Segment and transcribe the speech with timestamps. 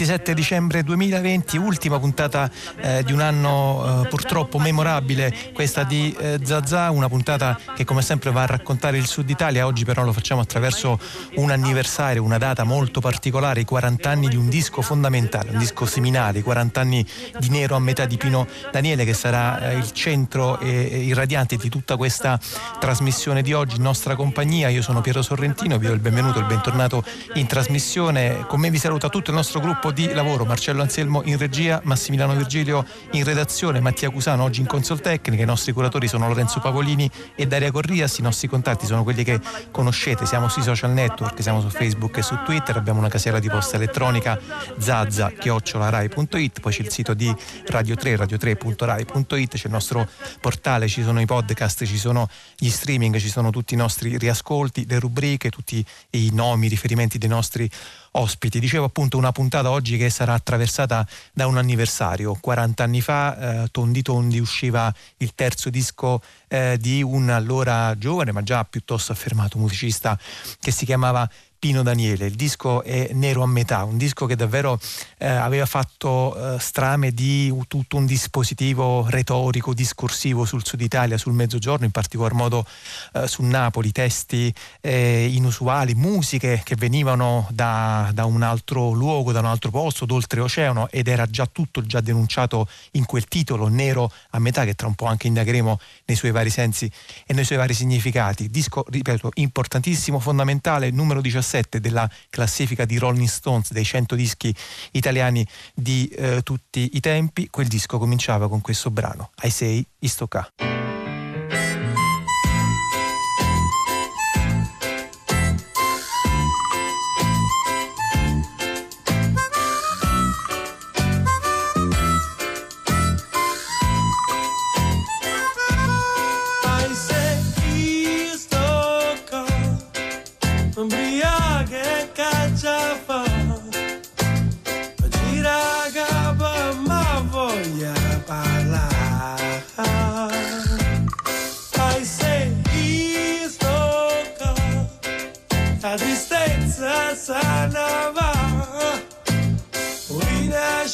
[0.00, 6.40] 27 dicembre 2020, ultima puntata eh, di un anno eh, purtroppo memorabile, questa di eh,
[6.42, 10.14] Zazà, una puntata che come sempre va a raccontare il Sud Italia, oggi però lo
[10.14, 10.98] facciamo attraverso
[11.34, 15.84] un anniversario, una data molto particolare, i 40 anni di un disco fondamentale, un disco
[15.84, 17.06] seminale, i 40 anni
[17.38, 21.68] di Nero a metà di Pino Daniele che sarà eh, il centro e irradiante di
[21.68, 22.40] tutta questa
[22.78, 24.70] trasmissione di oggi nostra compagnia.
[24.70, 27.04] Io sono Piero Sorrentino, vi do il benvenuto il bentornato
[27.34, 28.46] in trasmissione.
[28.46, 32.34] Con me vi saluta tutto il nostro gruppo di lavoro, Marcello Anselmo in regia, Massimiliano
[32.34, 37.10] Virgilio in redazione, Mattia Cusano oggi in consol tecnica, i nostri curatori sono Lorenzo Pavolini
[37.34, 39.40] e Daria Corrias, i nostri contatti sono quelli che
[39.70, 43.48] conoscete, siamo sui social network, siamo su Facebook e su Twitter, abbiamo una casella di
[43.48, 44.38] posta elettronica
[44.78, 47.34] zazza-rai.it, poi c'è il sito di
[47.66, 50.08] Radio 3, radio3.rai.it, c'è il nostro
[50.40, 54.86] portale, ci sono i podcast, ci sono gli streaming, ci sono tutti i nostri riascolti,
[54.86, 57.70] le rubriche, tutti i nomi, i riferimenti dei nostri
[58.12, 58.58] ospiti.
[58.58, 62.36] Dicevo appunto una puntata oggi che sarà attraversata da un anniversario.
[62.40, 68.32] 40 anni fa, eh, Tondi Tondi, usciva il terzo disco eh, di un allora giovane
[68.32, 70.18] ma già piuttosto affermato musicista
[70.58, 71.28] che si chiamava
[71.60, 72.24] Pino Daniele.
[72.24, 74.80] Il disco è Nero a metà, un disco che davvero
[75.18, 81.34] eh, aveva fatto eh, strame di tutto un dispositivo retorico, discorsivo sul Sud Italia, sul
[81.34, 82.64] Mezzogiorno, in particolar modo
[83.12, 89.40] eh, su Napoli, testi eh, inusuali, musiche che venivano da, da, un altro luogo, da
[89.40, 94.38] un altro posto, d'oltreoceano ed era già tutto già denunciato in quel titolo, Nero a
[94.38, 96.90] metà, che tra un po' anche indagheremo nei suoi vari sensi
[97.26, 98.48] e nei suoi vari significati.
[98.48, 104.54] Disco, ripeto, importantissimo, fondamentale, numero 17 17 della classifica di Rolling Stones dei 100 dischi
[104.92, 107.48] italiani di eh, tutti i tempi.
[107.50, 110.79] Quel disco cominciava con questo brano, I Say Istoka.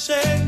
[0.07, 0.46] say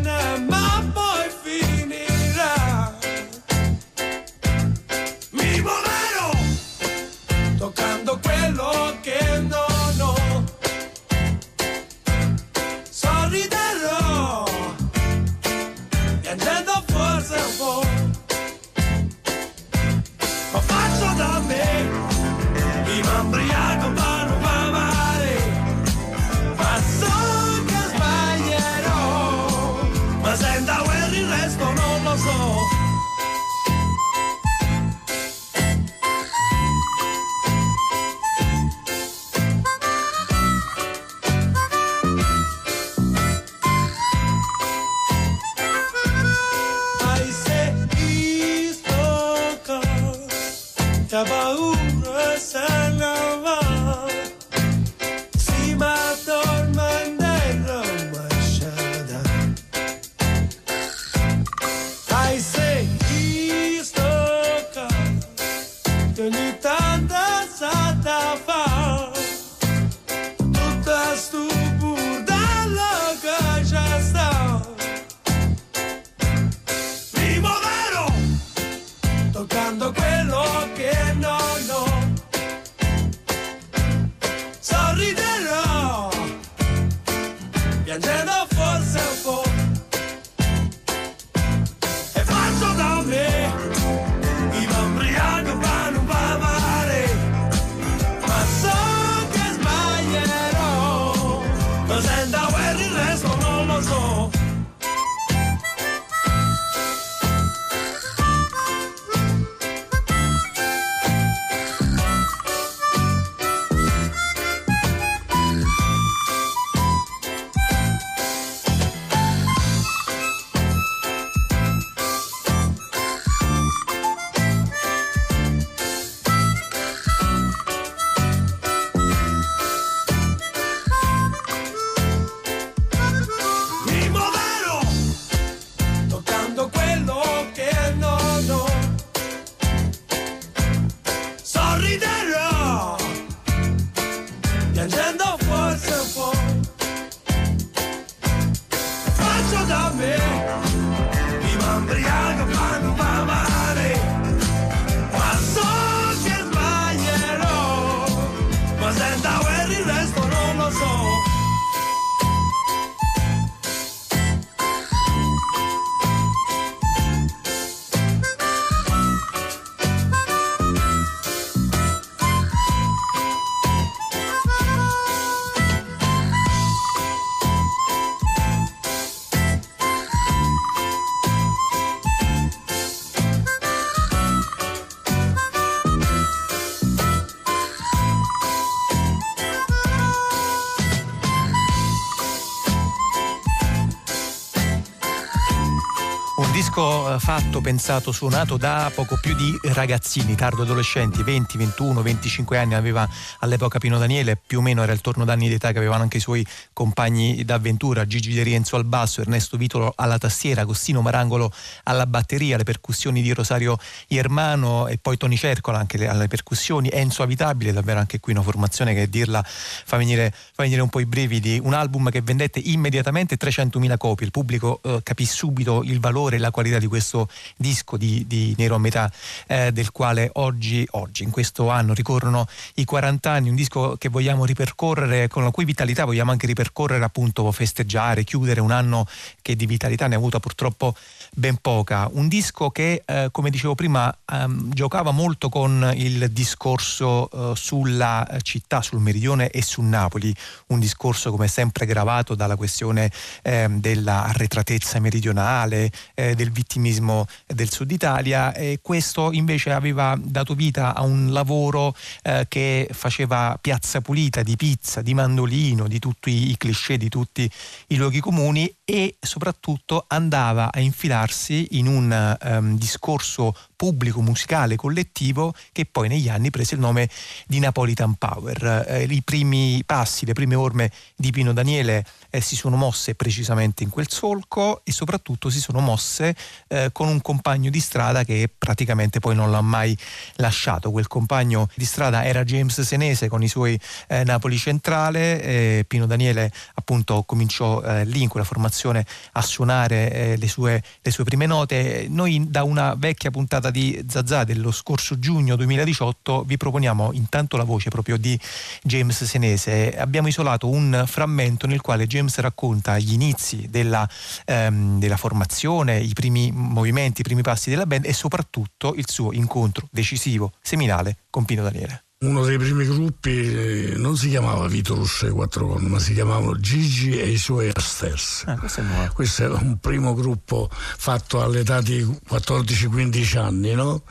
[197.19, 203.09] fatto, pensato, suonato da poco più di ragazzini, tardo adolescenti, 20, 21, 25 anni aveva
[203.41, 206.21] all'epoca Pino Daniele, più o meno era il torno d'anni d'età che avevano anche i
[206.21, 211.51] suoi compagni d'avventura, Gigi De Rienzo al basso, Ernesto Vitolo alla tastiera, Costino Marangolo
[211.85, 213.79] alla batteria, le percussioni di Rosario
[214.09, 218.95] Iermano e poi Toni Cercola anche alle percussioni, Enzo Avitabile, davvero anche qui una formazione
[218.95, 223.37] che dirla fa venire, fa venire un po' i brividi, un album che vendette immediatamente
[223.37, 227.08] 300.000 copie, il pubblico eh, capì subito il valore e la qualità di questo
[227.57, 229.11] disco di, di Nero a metà,
[229.47, 234.09] eh, del quale oggi, oggi, in questo anno, ricorrono i 40 anni, un disco che
[234.09, 239.07] vogliamo ripercorrere, con la cui vitalità vogliamo anche ripercorrere, appunto, festeggiare, chiudere un anno
[239.43, 240.95] che di vitalità ne ha avuta purtroppo
[241.33, 242.09] ben poca.
[242.13, 248.27] Un disco che, eh, come dicevo prima, ehm, giocava molto con il discorso eh, sulla
[248.43, 250.35] città, sul meridione e su Napoli,
[250.69, 253.11] un discorso come sempre gravato dalla questione
[253.43, 256.98] ehm, della arretratezza meridionale, eh, del vittimismo
[257.47, 263.59] del sud Italia e questo invece aveva dato vita a un lavoro eh, che faceva
[263.61, 267.51] piazza pulita di pizza, di mandolino, di tutti i cliché, di tutti
[267.89, 275.53] i luoghi comuni e soprattutto andava a infilarsi in un um, discorso pubblico musicale collettivo
[275.73, 277.07] che poi negli anni prese il nome
[277.47, 278.87] di Napolitan Power.
[278.89, 283.83] Eh, I primi passi, le prime orme di Pino Daniele eh, si sono mosse precisamente
[283.83, 286.35] in quel solco e soprattutto si sono mosse
[286.69, 289.97] eh, con un compagno di strada che praticamente poi non l'ha mai
[290.37, 290.91] lasciato.
[290.91, 296.51] Quel compagno di strada era James Senese con i suoi eh, Napoli Centrale, Pino Daniele
[296.75, 301.47] appunto cominciò eh, lì in quella formazione a suonare eh, le sue, le sue prime
[301.47, 302.07] note.
[302.09, 307.65] Noi da una vecchia puntata di Zazà dello scorso giugno 2018 vi proponiamo intanto la
[307.65, 308.39] voce proprio di
[308.83, 309.97] James Senese.
[309.97, 314.09] Abbiamo isolato un frammento nel quale James racconta gli inizi della,
[314.45, 319.33] ehm, della formazione, i primi movimenti, i primi passi della band e soprattutto il suo
[319.33, 322.08] incontro decisivo, seminale con Pino Daniele.
[322.21, 326.15] Uno dei primi gruppi eh, non si chiamava Vito Russo e Quattro Con, ma si
[326.15, 328.43] chiamavano Gigi e i suoi Asters.
[328.45, 334.03] Ah, questo, è questo era un primo gruppo fatto all'età di 14-15 anni, no?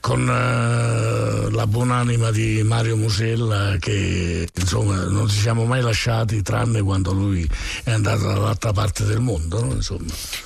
[0.00, 6.82] Con uh, la buonanima di Mario Musella che insomma non ci siamo mai lasciati tranne
[6.82, 7.48] quando lui
[7.84, 9.78] è andato dall'altra parte del mondo no?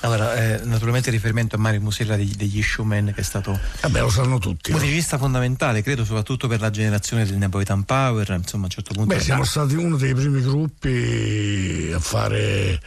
[0.01, 4.01] allora eh, naturalmente il riferimento a Mario Musella degli, degli showman che è stato Vabbè,
[4.01, 5.23] lo sanno tutti un regista no?
[5.23, 9.21] fondamentale credo soprattutto per la generazione del Napoletan Power insomma a un certo punto Beh,
[9.21, 12.79] siamo stati uno dei primi gruppi a fare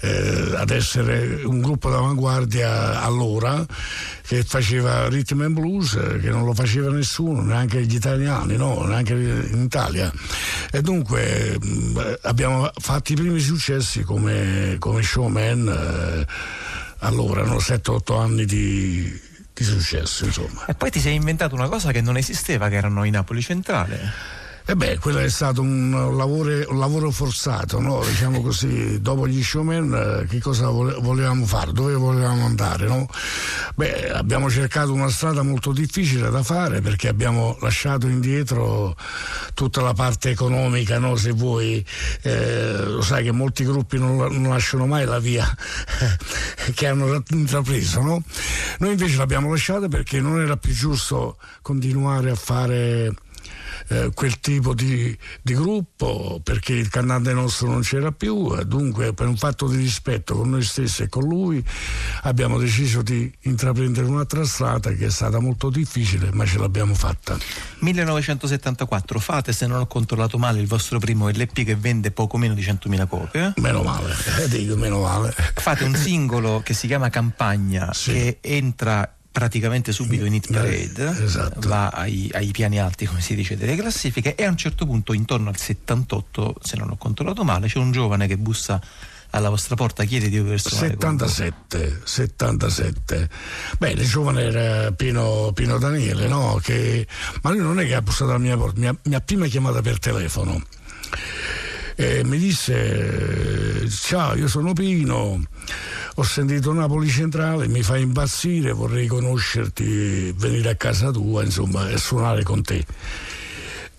[0.00, 3.64] eh, ad essere un gruppo d'avanguardia allora
[4.26, 8.82] che faceva rhythm and blues che non lo faceva nessuno, neanche gli italiani, no?
[8.84, 10.12] neanche in Italia.
[10.70, 11.58] E dunque
[12.22, 16.26] abbiamo fatto i primi successi come, come showman, eh,
[16.98, 19.20] allora, erano 7-8 anni di,
[19.52, 20.24] di successo.
[20.24, 20.66] Insomma.
[20.66, 24.40] E poi ti sei inventato una cosa che non esisteva, che erano i Napoli Centrale.
[24.64, 28.00] E beh, quello è stato un lavoro, un lavoro forzato, no?
[28.04, 32.86] diciamo così, dopo gli showman eh, che cosa volevamo fare, dove volevamo andare?
[32.86, 33.08] No?
[33.74, 38.96] Beh, abbiamo cercato una strada molto difficile da fare perché abbiamo lasciato indietro
[39.54, 41.16] tutta la parte economica, no?
[41.16, 41.84] se vuoi,
[42.22, 45.44] eh, lo sai che molti gruppi non, non lasciano mai la via
[46.72, 48.00] che hanno intrapreso.
[48.00, 48.22] No?
[48.78, 53.12] Noi invece l'abbiamo lasciata perché non era più giusto continuare a fare
[53.88, 59.12] eh, quel tipo di, di, gruppo perché il cantante nostro non c'era più e dunque
[59.12, 61.64] per un fatto di rispetto con noi stessi e con lui
[62.22, 67.36] abbiamo deciso di intraprendere un'altra strada che è stata molto difficile ma ce l'abbiamo fatta.
[67.78, 72.54] 1974 fate se non ho controllato male il vostro primo LP che vende poco meno
[72.54, 73.52] di 100.000 copie.
[73.56, 75.34] Meno male, eh, dico meno male.
[75.54, 78.12] Fate un singolo che si chiama Campagna sì.
[78.12, 81.66] che entra praticamente subito in hit parade, esatto.
[81.66, 85.14] va ai, ai, piani alti, come si dice, delle classifiche e a un certo punto,
[85.14, 88.80] intorno al 78, se non ho controllato male, c'è un giovane che bussa
[89.30, 90.90] alla vostra porta, chiede di dover suonare.
[90.90, 93.28] 77, 77.
[93.78, 96.60] Beh, il giovane era Pino, Pino Daniele, no?
[96.62, 97.06] Che,
[97.40, 99.46] ma lui non è che ha bussato alla mia porta, mi ha, mi ha prima
[99.46, 100.62] chiamata per telefono.
[101.94, 105.40] E mi disse ciao io sono Pino
[106.16, 111.98] ho sentito Napoli Centrale mi fa impazzire vorrei conoscerti venire a casa tua insomma e
[111.98, 112.84] suonare con te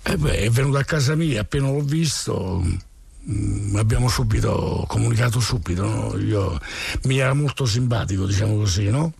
[0.01, 2.63] e beh, è venuto a casa mia appena l'ho visto
[3.29, 6.17] mm, abbiamo subito comunicato subito no?
[6.17, 6.59] Io,
[7.03, 9.13] mi era molto simpatico diciamo così no?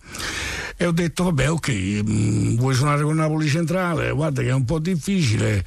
[0.76, 4.64] e ho detto vabbè ok mm, vuoi suonare con Napoli Centrale guarda che è un
[4.64, 5.64] po' difficile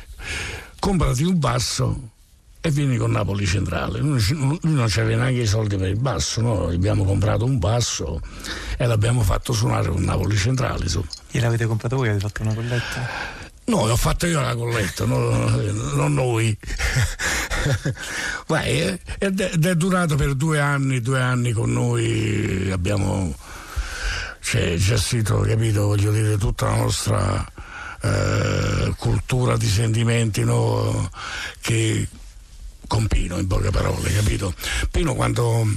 [0.79, 2.15] comprati un basso
[2.67, 3.99] e vieni con Napoli Centrale.
[3.99, 6.67] Lui, lui non c'aveva neanche i soldi per il basso, no?
[6.67, 8.19] abbiamo comprato un basso
[8.77, 10.85] e l'abbiamo fatto suonare con Napoli Centrale.
[11.31, 12.09] Gliel'avete comprato voi?
[12.09, 13.35] Avete fatto una colletta?
[13.65, 15.49] No, l'ho fatto io la colletta, no,
[15.95, 16.57] non noi.
[18.47, 23.33] Vai, ed è durato per due anni, due anni con noi, abbiamo
[24.41, 27.45] c'è gestito, capito, voglio dire, tutta la nostra
[28.01, 31.09] eh, cultura di sentimenti no,
[31.59, 32.07] che
[32.87, 34.53] con Pino, in poche parole, capito?
[34.89, 35.67] Pino quando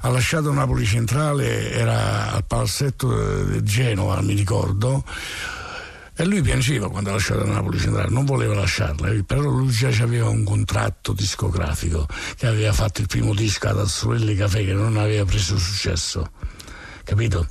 [0.00, 5.04] ha lasciato Napoli Centrale era al palazzetto di Genova, mi ricordo,
[6.14, 9.88] e lui piangeva quando ha lasciato Napoli Centrale, non voleva lasciarla, eh, però lui già
[9.88, 14.96] aveva un contratto discografico che aveva fatto il primo disco ad Azzurelli Café che non
[14.96, 16.30] aveva preso successo,
[17.04, 17.48] capito?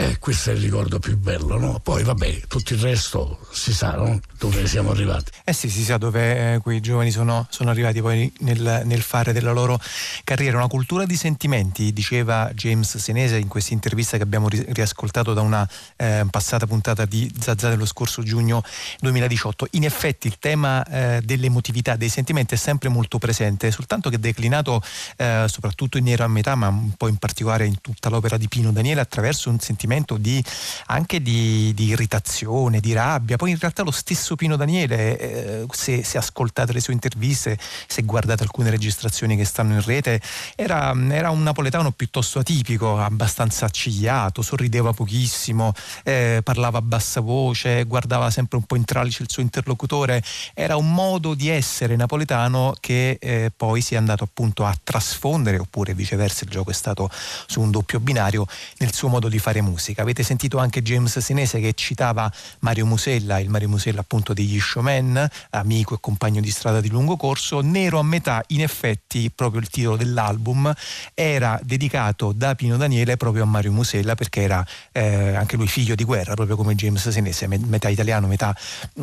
[0.00, 1.80] Eh, questo è il ricordo più bello, no?
[1.80, 4.20] Poi vabbè, tutto il resto si sa, no?
[4.38, 5.32] Dove siamo arrivati.
[5.42, 9.32] Eh sì, si sa dove eh, quei giovani sono, sono, arrivati poi nel, nel, fare
[9.32, 9.76] della loro
[10.22, 10.56] carriera.
[10.56, 15.40] Una cultura di sentimenti, diceva James Senese in questa intervista che abbiamo ri- riascoltato da
[15.40, 18.62] una eh, passata puntata di Zazza dello scorso giugno
[19.00, 19.66] 2018.
[19.72, 24.80] In effetti il tema eh, dell'emotività, dei sentimenti è sempre molto presente, soltanto che declinato
[25.16, 28.46] eh, soprattutto in Nero a metà, ma un po' in particolare in tutta l'opera di
[28.46, 30.42] Pino Daniele attraverso un sentimento sentimento di,
[30.86, 33.36] anche di, di, irritazione, di rabbia.
[33.36, 38.02] Poi in realtà lo stesso Pino Daniele, eh, se, se, ascoltate le sue interviste, se
[38.02, 40.20] guardate alcune registrazioni che stanno in rete,
[40.54, 45.72] era, era un napoletano piuttosto atipico, abbastanza accigliato, sorrideva pochissimo,
[46.04, 50.22] eh, parlava a bassa voce, guardava sempre un po' in tralice il suo interlocutore.
[50.54, 55.58] Era un modo di essere napoletano che eh, poi si è andato appunto a trasfondere,
[55.58, 57.10] oppure viceversa il gioco è stato
[57.46, 58.46] su un doppio binario,
[58.78, 60.02] nel suo modo di fare musica musica.
[60.02, 62.30] Avete sentito anche James Senese che citava
[62.60, 67.16] Mario Musella, il Mario Musella appunto degli Showman, amico e compagno di strada di lungo
[67.16, 67.60] corso.
[67.60, 70.72] Nero a metà, in effetti, proprio il titolo dell'album
[71.14, 75.94] era dedicato da Pino Daniele proprio a Mario Musella perché era eh, anche lui figlio
[75.94, 78.54] di guerra, proprio come James Senese, metà italiano, metà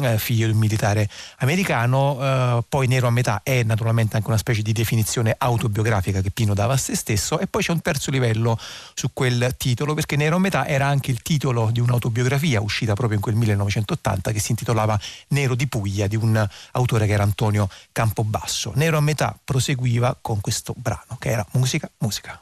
[0.02, 2.18] eh, figlio di un militare americano.
[2.22, 6.54] Eh, poi Nero a metà è naturalmente anche una specie di definizione autobiografica che Pino
[6.54, 8.60] dava a se stesso e poi c'è un terzo livello
[8.94, 13.18] su quel titolo perché Nero a metà era anche il titolo di un'autobiografia uscita proprio
[13.18, 17.70] in quel 1980 che si intitolava Nero di Puglia di un autore che era Antonio
[17.92, 18.72] Campobasso.
[18.76, 22.42] Nero a metà proseguiva con questo brano che era Musica, Musica.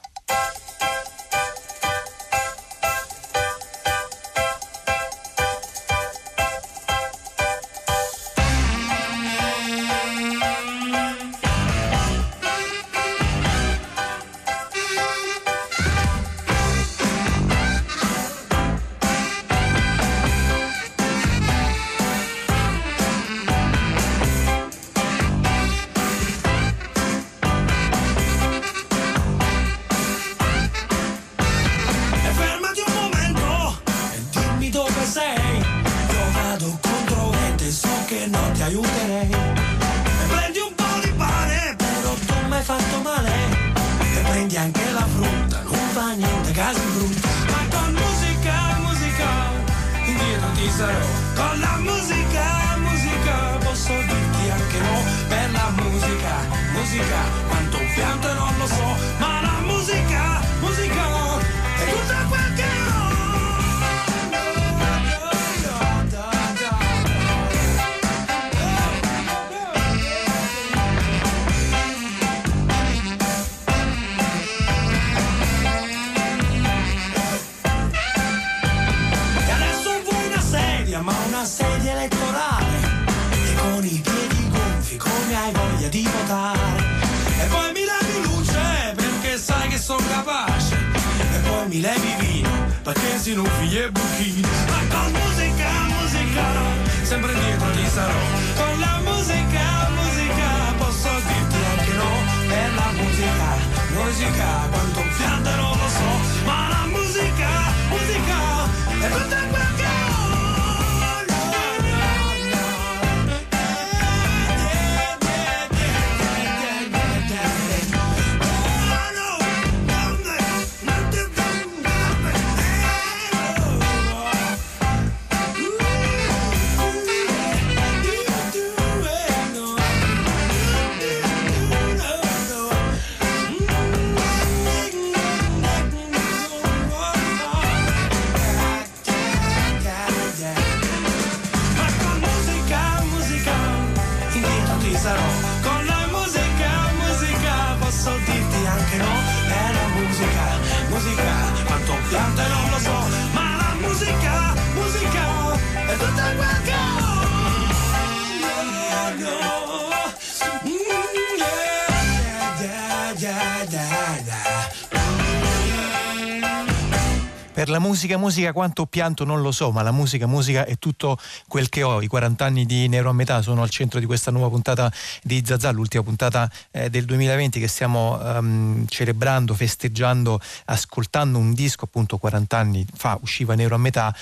[167.93, 171.15] Musica, musica, quanto pianto non lo so, ma la musica, musica è tutto
[171.47, 172.01] quel che ho.
[172.01, 175.43] I 40 anni di Nero a metà sono al centro di questa nuova puntata di
[175.45, 182.17] Zazà, l'ultima puntata eh, del 2020 che stiamo um, celebrando, festeggiando, ascoltando un disco appunto
[182.17, 184.15] 40 anni fa, usciva Nero a metà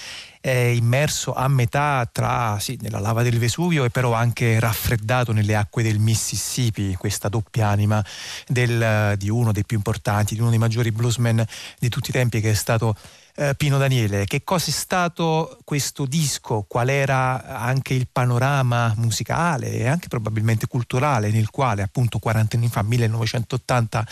[0.44, 5.84] immerso a metà tra sì, nella lava del Vesuvio e però anche raffreddato nelle acque
[5.84, 8.04] del Mississippi, questa doppia anima
[8.48, 11.46] del, di uno dei più importanti, di uno dei maggiori bluesmen
[11.78, 12.96] di tutti i tempi che è stato
[13.36, 19.72] eh, Pino Daniele, che cosa è stato questo disco, qual era anche il panorama musicale
[19.72, 24.08] e anche probabilmente culturale nel quale appunto 40 anni fa, 1980,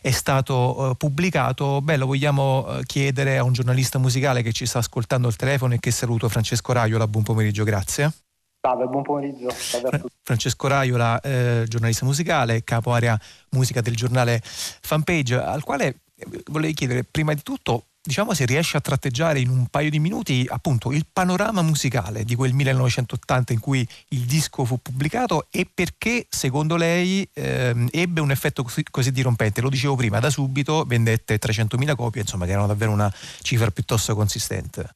[0.00, 1.80] è stato eh, pubblicato?
[1.80, 5.74] Beh, lo vogliamo eh, chiedere a un giornalista musicale che ci sta ascoltando al telefono
[5.74, 8.12] e che saluto, Francesco Raiola, buon pomeriggio, grazie.
[8.60, 9.50] Salve, buon pomeriggio.
[9.50, 10.02] Salve.
[10.22, 13.18] Francesco Raiola, eh, giornalista musicale, capo area
[13.50, 18.78] musica del giornale Fanpage, al quale eh, volevo chiedere prima di tutto diciamo se riesce
[18.78, 23.60] a tratteggiare in un paio di minuti appunto il panorama musicale di quel 1980 in
[23.60, 29.12] cui il disco fu pubblicato e perché secondo lei ehm, ebbe un effetto così, così,
[29.12, 29.60] dirompente.
[29.60, 33.10] Lo dicevo prima, da subito vendette 300.000 copie, insomma che erano davvero una
[33.42, 34.88] cifra piuttosto consistente.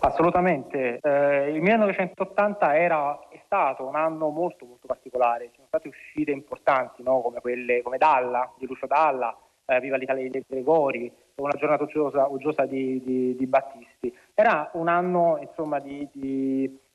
[0.00, 5.88] Assolutamente, eh, il 1980 era, è stato un anno molto molto particolare, ci sono state
[5.88, 7.20] uscite importanti no?
[7.22, 12.26] come quelle come Dalla, di Lucio Dalla, eh, Viva l'Italia di Gregori, una giornata uggiosa,
[12.28, 14.14] uggiosa di, di, di, Battisti.
[14.34, 16.08] Era un anno insomma, di,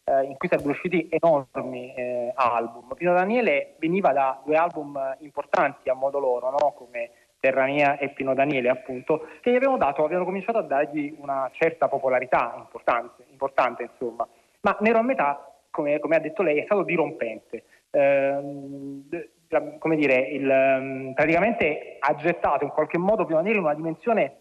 [0.04, 2.94] eh, in cui sarebbero usciti enormi eh, album.
[2.96, 6.74] Pino Daniele veniva da due album importanti a modo loro, no?
[6.74, 11.16] come Terra Mia e Pino Daniele, appunto, che gli avevano dato, avevano cominciato a dargli
[11.20, 14.28] una certa popolarità importante, importante insomma.
[14.62, 17.64] Ma Nero a metà, come, come ha detto lei, è stato dirompente.
[17.92, 19.30] Eh,
[19.80, 24.36] come dire, il, ehm, praticamente ha gettato in qualche modo Pionnieri in una dimensione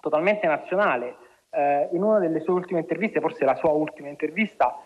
[0.00, 1.16] totalmente nazionale.
[1.50, 4.82] Eh, in una delle sue ultime interviste, forse la sua ultima intervista,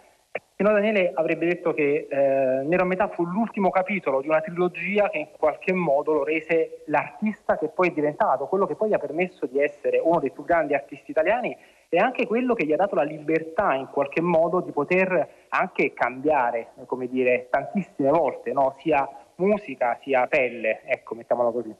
[0.62, 5.10] Pino Daniele avrebbe detto che eh, Nero a metà fu l'ultimo capitolo di una trilogia
[5.10, 8.94] che in qualche modo lo rese l'artista che poi è diventato, quello che poi gli
[8.94, 11.56] ha permesso di essere uno dei più grandi artisti italiani
[11.88, 15.92] e anche quello che gli ha dato la libertà in qualche modo di poter anche
[15.92, 18.74] cambiare, come dire, tantissime volte, no?
[18.78, 19.06] sia
[19.42, 21.74] musica sia pelle, ecco, mettiamola così.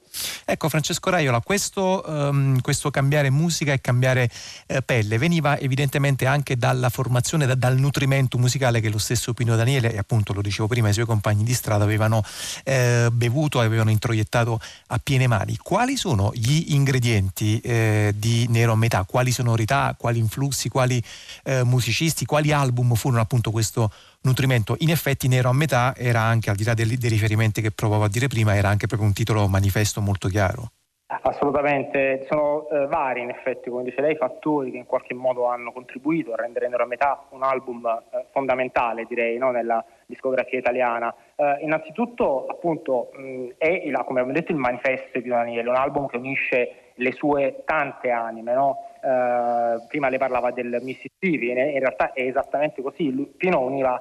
[0.44, 4.29] Ecco Francesco Raiola, questo, um, questo cambiare musica e cambiare
[4.66, 9.55] eh, pelle veniva evidentemente anche dalla formazione, da, dal nutrimento musicale che lo stesso Pino
[9.55, 12.22] Daniele e appunto lo dicevo prima i suoi compagni di strada avevano
[12.64, 15.57] eh, bevuto avevano introiettato a piene mani.
[15.57, 19.05] Quali sono gli ingredienti eh, di Nero a metà?
[19.05, 21.03] Quali sonorità, quali influssi, quali
[21.44, 24.76] eh, musicisti, quali album furono appunto questo nutrimento.
[24.78, 28.08] In effetti Nero a metà era anche, al di là dei, riferimenti che provavo a
[28.08, 30.70] dire prima, era anche proprio un titolo manifesto molto chiaro.
[31.06, 35.70] Assolutamente, sono eh, vari in effetti, come dice lei, fattori che in qualche modo hanno
[35.70, 39.50] contribuito a rendere Nero a metà un album eh, fondamentale, direi, no?
[39.50, 41.14] nella discografia italiana.
[41.37, 46.16] Eh, innanzitutto, appunto, mh, è, come abbiamo detto, il manifesto di Daniele, un album che
[46.16, 48.91] unisce le sue tante anime, no?
[49.03, 54.01] Eh, prima lei parlava del Mississippi, in, realtà è esattamente così, Pino univa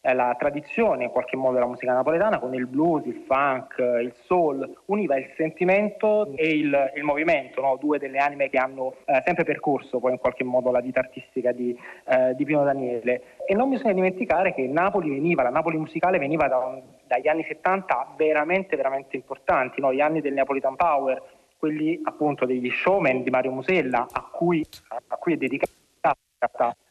[0.00, 4.12] eh, la tradizione in qualche modo della musica napoletana con il blues, il funk, il
[4.24, 7.76] soul, univa il sentimento e il, il movimento, no?
[7.76, 11.52] due delle anime che hanno eh, sempre percorso poi in qualche modo la vita artistica
[11.52, 13.22] di, eh, di, Pino Daniele.
[13.46, 18.14] E non bisogna dimenticare che Napoli veniva, la Napoli musicale veniva da dagli anni 70
[18.16, 19.92] veramente, veramente importanti, no?
[19.92, 21.22] gli anni del Neapolitan Power,
[21.64, 24.62] quelli appunto degli showman di Mario Musella a cui,
[25.06, 25.72] a cui è dedicato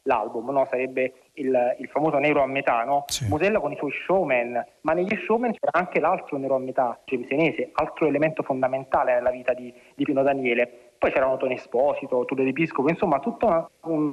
[0.02, 0.66] l'album, no?
[0.68, 3.04] sarebbe il, il, famoso Nero a metà, no?
[3.06, 3.28] sì.
[3.28, 7.70] Musella con i suoi showman, ma negli showman c'era anche l'altro Nero a metà, Cevisenese,
[7.74, 10.68] altro elemento fondamentale nella vita di, di Pino Daniele.
[10.98, 14.10] Poi c'erano Tony Esposito, Tullio Di Piscopo, insomma tutta un,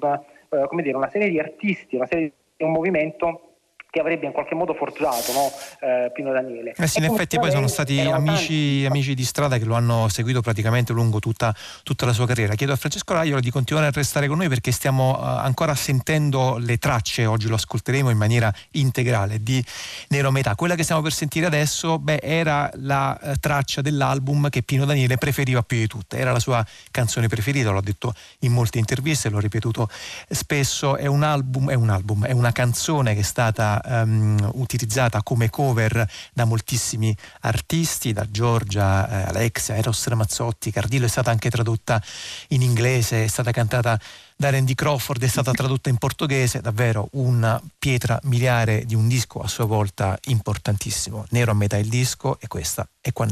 [0.49, 3.50] uh, dire, una serie di artisti, una serie di un movimento
[3.91, 5.51] che avrebbe in qualche modo forgiato no?
[5.81, 6.73] eh, Pino Daniele.
[6.77, 10.39] Eh sì, in effetti poi sono stati amici, amici, di strada che lo hanno seguito
[10.39, 12.55] praticamente lungo tutta, tutta, la sua carriera.
[12.55, 16.55] Chiedo a Francesco Raiola di continuare a restare con noi perché stiamo uh, ancora sentendo
[16.57, 19.61] le tracce, oggi lo ascolteremo in maniera integrale, di
[20.07, 20.55] Nero Metà.
[20.55, 25.17] Quella che stiamo per sentire adesso beh, era la uh, traccia dell'album che Pino Daniele
[25.17, 29.39] preferiva più di tutte, era la sua canzone preferita, l'ho detto in molte interviste, l'ho
[29.39, 29.89] ripetuto
[30.29, 35.21] spesso, è un album, è un album, è una canzone che è stata um, utilizzata
[35.23, 41.49] come cover da moltissimi artisti, da Giorgia, eh, Alexia, Eros Ramazzotti, Cardillo è stata anche
[41.49, 42.01] tradotta
[42.49, 43.99] in inglese, è stata cantata
[44.35, 49.39] da Randy Crawford, è stata tradotta in portoghese, davvero una pietra miliare di un disco
[49.39, 51.25] a sua volta importantissimo.
[51.29, 53.25] Nero a metà il disco e questa è qua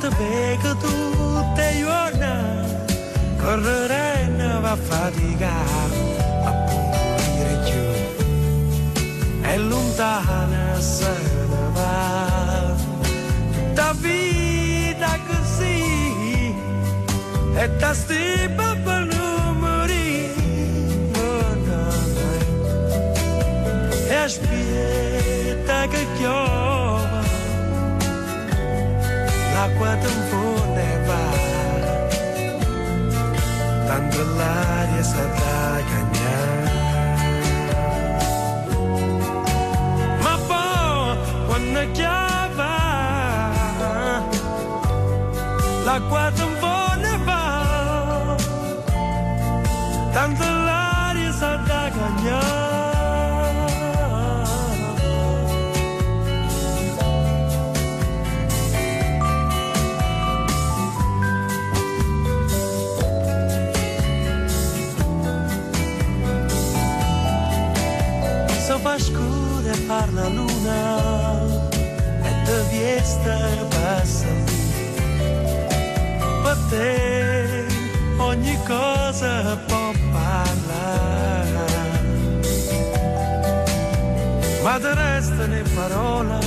[0.00, 2.68] te pega tutte le giornate
[3.36, 5.98] correre e ne va a faticare
[6.44, 7.86] a punire giù.
[9.40, 11.14] È lontana se
[11.50, 12.76] ne va.
[13.52, 16.54] Tutta vita così
[17.54, 20.30] e ta stipa per numeri
[24.08, 26.77] e aspetta che chiova
[29.58, 31.22] l'acqua tampone va
[33.88, 35.56] tanto l'aria sa da
[35.88, 36.70] cagnare
[40.22, 41.18] ma poi
[41.48, 42.74] quando chiava
[45.86, 47.44] l'acqua tampone va
[50.14, 50.67] tanto l'aria
[69.88, 70.80] parla luna
[72.28, 73.36] e te viesta
[73.70, 74.26] passa.
[76.42, 77.66] Per te
[78.18, 81.68] ogni cosa può parlare
[84.62, 86.38] ma te restano parole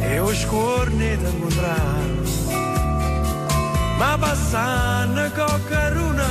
[0.00, 2.22] e o scorni da incontrare
[3.98, 6.30] ma passando coccaruna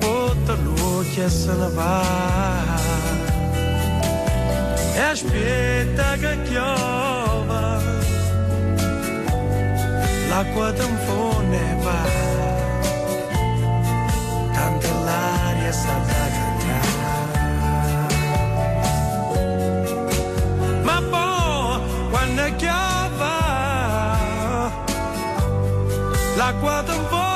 [0.00, 2.87] tutta luce se ne va
[4.98, 7.80] e aspetta che chiova.
[10.28, 12.02] L'acqua tampone va.
[14.56, 16.96] Tanto l'aria sa da cantare.
[20.82, 21.80] Ma poi
[22.10, 23.36] quando chiova
[26.36, 27.27] l'acqua tampone va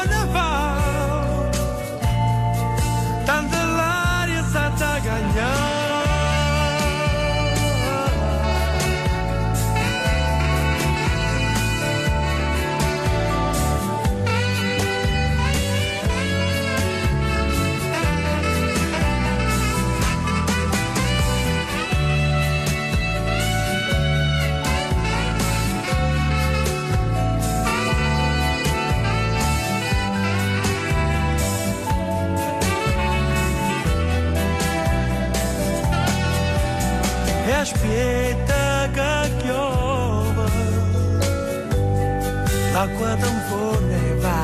[42.83, 44.39] l'acqua tampone va.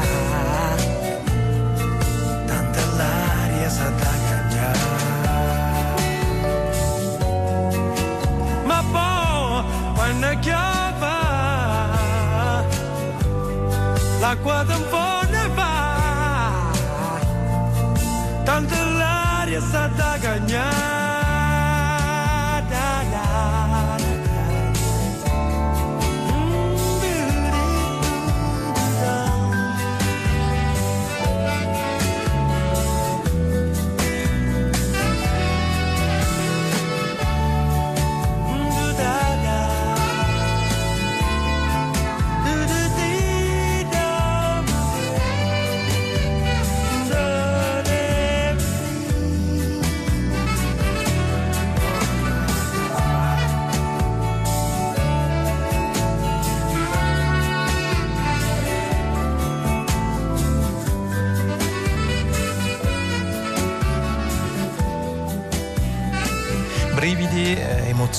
[2.46, 4.88] Tanta l'aria sa da cagnare
[8.68, 9.64] ma poi
[9.96, 11.16] quando chiava
[14.20, 15.18] l'acqua tampone va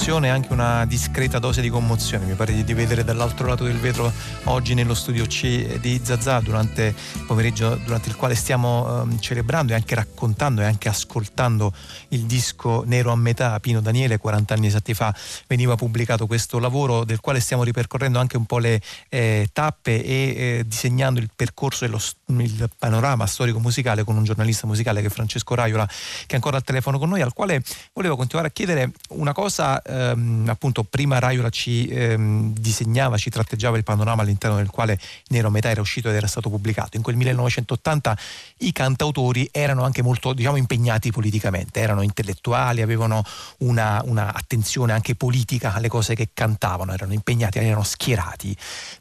[0.10, 2.26] emozione e anche una discreta dose di commozione.
[2.26, 4.12] Mi pare di, vedere dall'altro lato del vetro
[4.45, 9.74] oggi nello studio C di Zazà durante il pomeriggio durante il quale stiamo ehm, celebrando
[9.74, 11.72] e anche raccontando e anche ascoltando
[12.10, 15.13] il disco Nero a metà Pino Daniele 40 anni esatti fa
[15.48, 20.13] veniva pubblicato questo lavoro del quale stiamo ripercorrendo anche un po' le eh, tappe e
[20.13, 25.08] eh, disegnando il percorso e lo il panorama storico musicale con un giornalista musicale che
[25.08, 27.62] è Francesco Raiola che è ancora al telefono con noi al quale
[27.93, 33.30] volevo continuare a chiedere una cosa realtà ehm, appunto prima Raiola ci ehm, disegnava, ci
[33.30, 36.98] tratteggiava il panorama all'interno del quale Nero metà era uscito ed era stato pubblicato.
[36.98, 38.18] In quel 1980
[38.60, 43.24] i cantautori erano anche molto diciamo, impegnati politicamente, erano intellettuali, avevano
[43.60, 48.56] una, una attenzione anche politica alle cose che cantavano, erano impegnati, erano schierati.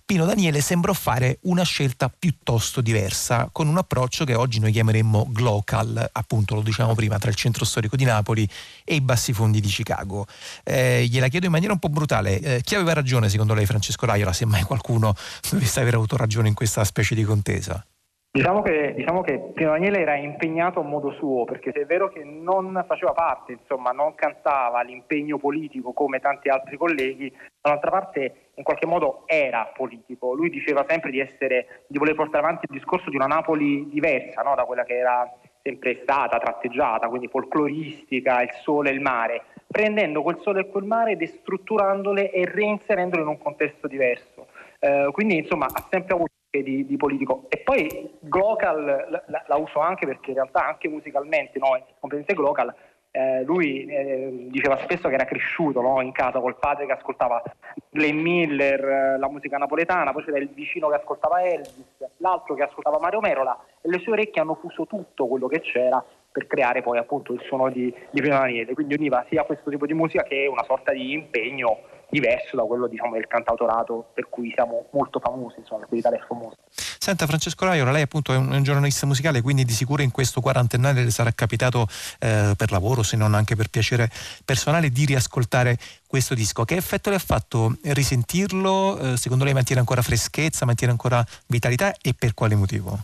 [0.05, 5.29] Pino Daniele sembrò fare una scelta piuttosto diversa, con un approccio che oggi noi chiameremmo
[5.31, 8.49] glocal, appunto lo diciamo prima, tra il centro storico di Napoli
[8.85, 10.27] e i bassi fondi di Chicago.
[10.65, 14.07] Eh, gliela chiedo in maniera un po' brutale, eh, chi aveva ragione secondo lei Francesco
[14.07, 15.15] Raiola, se mai qualcuno
[15.51, 17.85] dovesse aver avuto ragione in questa specie di contesa?
[18.31, 22.09] Diciamo che, diciamo che, Pino Daniele era impegnato a modo suo, perché se è vero
[22.09, 28.51] che non faceva parte, insomma, non cantava l'impegno politico come tanti altri colleghi, dall'altra parte
[28.55, 30.35] in qualche modo era politico.
[30.35, 34.43] Lui diceva sempre di, essere, di voler portare avanti il discorso di una Napoli diversa
[34.43, 34.55] no?
[34.55, 35.29] da quella che era
[35.63, 40.85] sempre stata tratteggiata, quindi folcloristica, il sole e il mare, prendendo quel sole e quel
[40.85, 44.49] mare, destrutturandole e reinserendole in un contesto diverso.
[44.81, 47.45] Eh, quindi insomma ha sempre avuto di, di, politico.
[47.49, 52.75] E poi Glocal la, la, uso anche perché in realtà anche musicalmente, no, competenze Glocal,
[53.11, 57.43] eh, lui eh, diceva spesso che era cresciuto no, in casa col padre che ascoltava
[57.91, 62.63] Glenn Miller, eh, la musica napoletana, poi c'era il vicino che ascoltava Elvis, l'altro che
[62.63, 66.83] ascoltava Mario Merola e le sue orecchie hanno fuso tutto quello che c'era per creare
[66.83, 68.75] poi appunto il suono di, di Primo Daniele.
[68.75, 72.87] Quindi univa sia questo tipo di musica che una sorta di impegno diverso da quello
[72.87, 76.57] diciamo, del cantautorato per cui siamo molto famosi, insomma, per cui l'Italia è famosa.
[76.71, 80.41] Senta Francesco Raiola, lei appunto è un, un, giornalista musicale, quindi di sicuro in questo
[80.41, 81.87] quarantennale le sarà capitato
[82.19, 84.11] eh, per lavoro, se non anche per piacere
[84.45, 86.65] personale, di riascoltare questo disco.
[86.65, 88.99] Che effetto le ha fatto risentirlo?
[88.99, 92.99] Eh, secondo lei mantiene ancora freschezza, mantiene ancora vitalità e per quale motivo?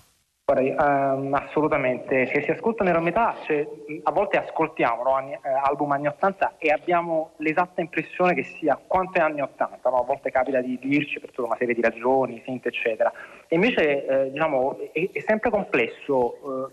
[0.46, 3.66] Guarda, um, assolutamente, se si ascolta nella metà, cioè,
[4.02, 8.78] a volte ascoltiamo no, anni, eh, album anni 80 e abbiamo l'esatta impressione che sia
[8.86, 10.00] quanto è anni 80, no?
[10.00, 13.10] a volte capita di dirci per tutta una serie di ragioni, finte eccetera,
[13.48, 16.68] e invece eh, diciamo, è, è, sempre complesso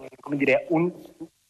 [0.00, 0.90] eh, come dire, un,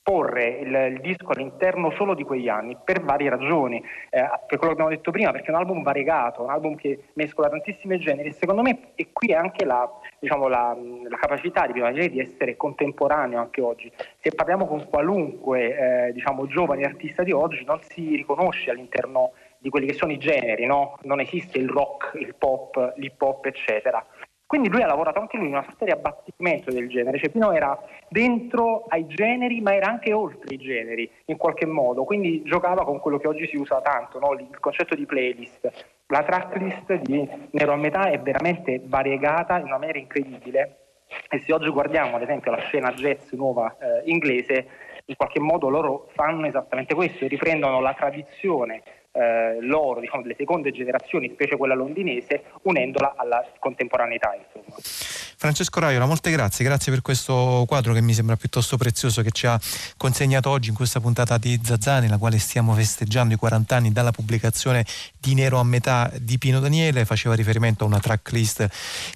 [0.02, 3.76] porre il, il, disco all'interno solo di quegli anni per varie ragioni,
[4.10, 7.04] eh, per quello che abbiamo detto prima, perché è un album variegato, un album che
[7.12, 9.88] mescola tantissimi generi e secondo me e qui è anche la,
[10.20, 10.76] diciamo, la,
[11.08, 13.90] la capacità di Pino di essere contemporaneo anche oggi.
[14.20, 19.70] Se parliamo con qualunque eh, diciamo, giovane artista di oggi non si riconosce all'interno di
[19.70, 20.96] quelli che sono i generi, no?
[21.02, 24.04] non esiste il rock, il pop, l'hip hop eccetera.
[24.46, 27.52] Quindi lui ha lavorato anche lui in una sorta di abbattimento del genere, cioè Pino
[27.52, 27.78] era
[28.08, 32.98] dentro ai generi ma era anche oltre i generi in qualche modo, quindi giocava con
[32.98, 34.32] quello che oggi si usa tanto, no?
[34.32, 35.70] il concetto di playlist.
[36.10, 40.78] La tracklist di Nero a metà è veramente variegata in una maniera incredibile.
[41.28, 44.66] E se oggi guardiamo ad esempio la scena jazz nuova eh, inglese,
[45.04, 50.70] in qualche modo loro fanno esattamente questo, riprendono la tradizione eh, loro, diciamo, delle seconde
[50.70, 54.34] generazioni, specie quella londinese, unendola alla contemporaneità.
[54.34, 54.76] Insomma.
[55.40, 59.46] Francesco Raiola, molte grazie, grazie per questo quadro che mi sembra piuttosto prezioso che ci
[59.46, 59.58] ha
[59.96, 64.10] consegnato oggi in questa puntata di Zazzani, la quale stiamo festeggiando i 40 anni dalla
[64.10, 64.84] pubblicazione
[65.18, 68.68] di Nero a metà di Pino Daniele, faceva riferimento a una tracklist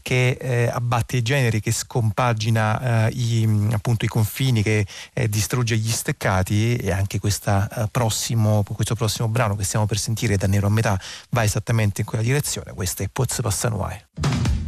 [0.03, 5.77] che eh, abbatte i generi, che scompagina eh, i, appunto, i confini, che eh, distrugge
[5.77, 10.67] gli steccati e anche eh, prossimo, questo prossimo brano che stiamo per sentire da Nero
[10.67, 14.64] a metà va esattamente in quella direzione, questa è Pozze Passanuai.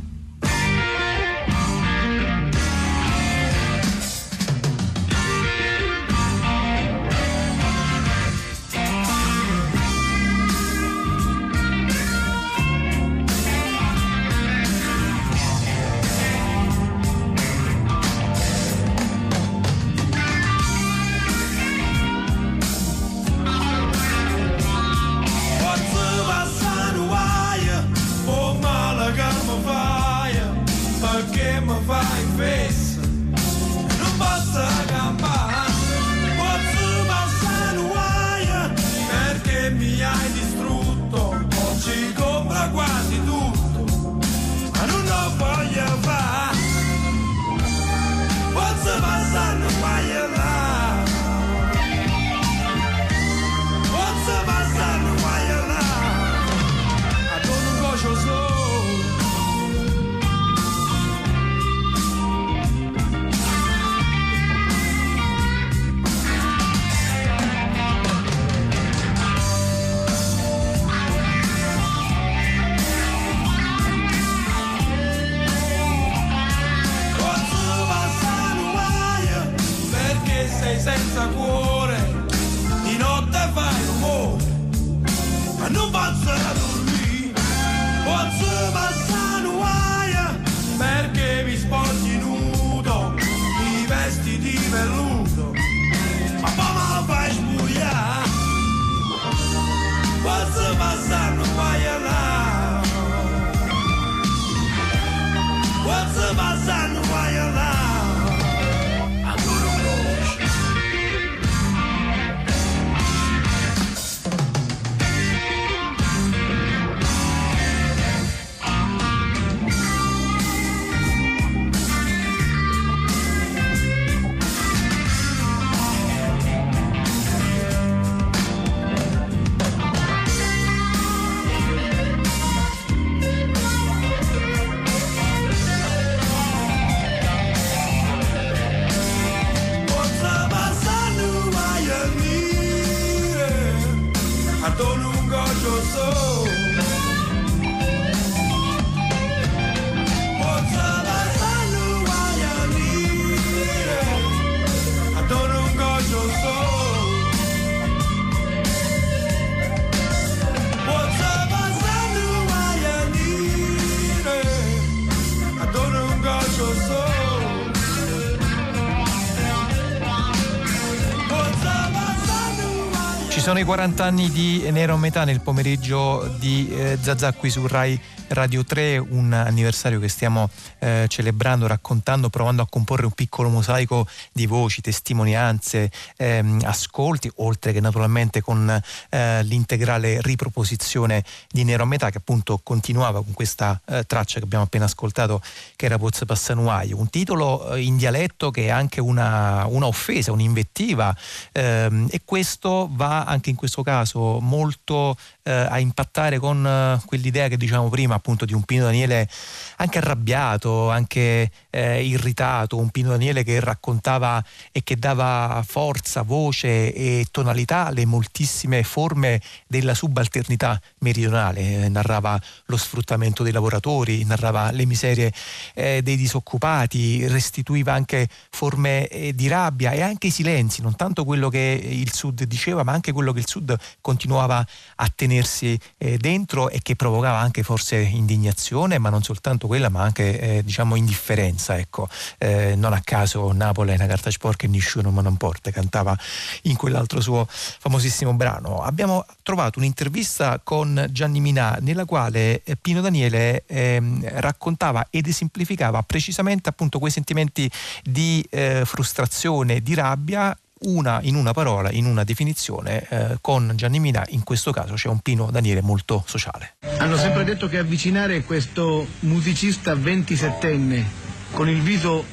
[173.59, 178.65] I 40 anni di Nero metà nel pomeriggio di eh, Zazà qui su Rai Radio
[178.65, 184.47] 3, un anniversario che stiamo eh, celebrando, raccontando, provando a comporre un piccolo mosaico di
[184.47, 188.69] voci, testimonianze, ehm, ascolti, oltre che naturalmente con
[189.11, 194.45] eh, l'integrale riproposizione di Nero a metà che appunto continuava con questa eh, traccia che
[194.45, 195.41] abbiamo appena ascoltato
[195.77, 200.33] che era Pozza Passanuai, un titolo eh, in dialetto che è anche una, una offesa,
[200.33, 201.17] un'invettiva
[201.53, 207.47] ehm, e questo va anche in questo caso molto eh, a impattare con eh, quell'idea
[207.47, 209.29] che diciamo prima appunto di un Pino Daniele
[209.77, 216.93] anche arrabbiato, anche eh, irritato, un Pino Daniele che raccontava e che dava forza, voce
[216.93, 224.71] e tonalità alle moltissime forme della subalternità meridionale, eh, narrava lo sfruttamento dei lavoratori, narrava
[224.71, 225.33] le miserie
[225.75, 231.25] eh, dei disoccupati, restituiva anche forme eh, di rabbia e anche i silenzi, non tanto
[231.25, 236.17] quello che il Sud diceva, ma anche quello che il Sud continuava a tenersi eh,
[236.19, 240.97] dentro e che provocava anche forse indignazione, ma non soltanto quella, ma anche eh, diciamo
[240.97, 241.77] indifferenza.
[241.79, 242.09] Ecco.
[242.39, 246.17] Eh, non a caso Napoli è una carta sporca e nessuno ma non porta, cantava
[246.63, 248.83] in quell'altro suo famosissimo brano.
[248.83, 256.03] Abbiamo trovato un'intervista con Gianni Minà nella quale eh, Pino Daniele ehm, raccontava ed esemplificava
[256.03, 257.71] precisamente appunto quei sentimenti
[258.03, 263.99] di eh, frustrazione, di rabbia una, in una parola, in una definizione, eh, con Gianni
[263.99, 266.77] Mina in questo caso c'è un Pino Daniele molto sociale.
[266.99, 271.05] Hanno sempre detto che avvicinare questo musicista 27enne
[271.53, 272.25] con il viso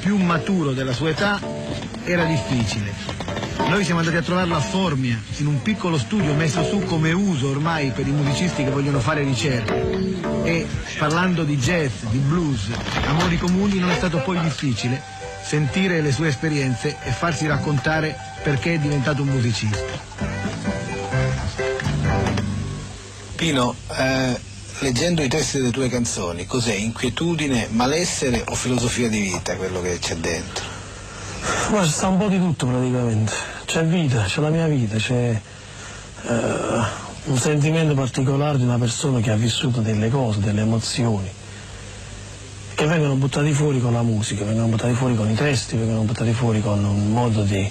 [0.00, 1.40] più maturo della sua età
[2.04, 2.92] era difficile.
[3.68, 7.50] Noi siamo andati a trovarlo a Formia, in un piccolo studio messo su come uso
[7.50, 10.10] ormai per i musicisti che vogliono fare ricerche.
[10.42, 10.66] E
[10.98, 12.68] parlando di jazz, di blues,
[13.06, 15.21] amori comuni non è stato poi difficile
[15.52, 19.84] sentire le sue esperienze e farsi raccontare perché è diventato un musicista.
[23.36, 24.40] Pino, eh,
[24.78, 26.72] leggendo i testi delle tue canzoni, cos'è?
[26.72, 30.64] Inquietudine, malessere o filosofia di vita quello che c'è dentro?
[31.70, 33.32] Ma c'è sta un po' di tutto praticamente.
[33.66, 35.38] C'è vita, c'è la mia vita, c'è
[36.28, 36.80] eh,
[37.24, 41.40] un sentimento particolare di una persona che ha vissuto delle cose, delle emozioni
[42.74, 46.32] che vengono buttati fuori con la musica, vengono buttati fuori con i testi, vengono buttati
[46.32, 47.70] fuori con un modo di,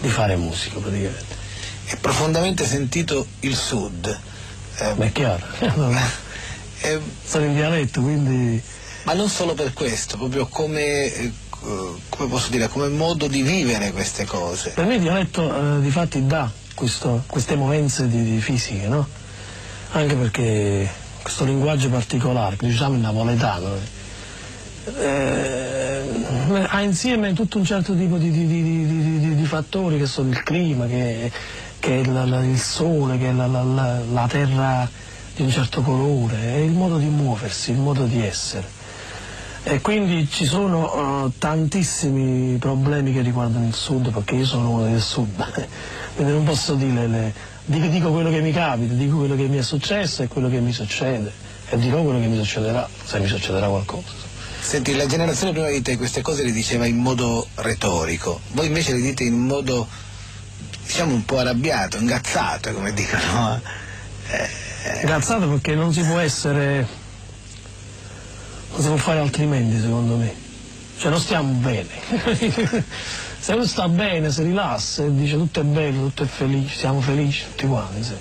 [0.00, 1.42] di fare musica praticamente.
[1.84, 4.20] È profondamente sentito il sud.
[4.76, 5.44] Eh, Beh, è chiaro,
[6.80, 8.60] eh, sono in dialetto, quindi...
[9.04, 11.32] Ma non solo per questo, proprio come, eh,
[12.08, 14.70] come posso dire, come modo di vivere queste cose.
[14.70, 19.06] Per me il dialetto eh, di fatti dà questo, queste movenze di, di fisiche, no?
[19.92, 23.76] Anche perché questo linguaggio particolare, diciamo il napoletano,
[24.98, 26.02] eh,
[26.68, 30.84] ha insieme tutto un certo tipo di, di, di, di fattori che sono il clima,
[30.86, 31.32] che,
[31.78, 34.86] che è la, la, il sole, che è la, la, la, terra
[35.34, 38.82] di un certo colore, è il modo di muoversi, il modo di essere.
[39.62, 44.84] E quindi ci sono uh, tantissimi problemi che riguardano il sud, perché io sono uno
[44.84, 45.42] del sud,
[46.16, 47.32] quindi non posso dire le,
[47.64, 50.60] dico, dico, quello che mi capita, dico quello che mi è successo e quello che
[50.60, 51.32] mi succede
[51.68, 54.22] e dirò quello che mi succederà, se mi succederà qualcosa.
[54.60, 58.92] Senti, la generazione prima di te queste cose le diceva in modo retorico, voi invece
[58.92, 59.86] le dite in modo,
[60.84, 63.60] diciamo, un po' arrabbiato, ingazzato, come dicono.
[64.30, 64.48] Eh,
[64.84, 65.00] eh.
[65.02, 66.86] Ingazzato perché non si può essere,
[68.70, 70.34] non si può fare altrimenti secondo me,
[70.98, 72.82] cioè non stiamo bene.
[73.44, 77.02] se uno sta bene, si rilassa e dice tutto è bello, tutto è felice, siamo
[77.02, 78.02] felici tutti quanti.
[78.02, 78.14] Sì.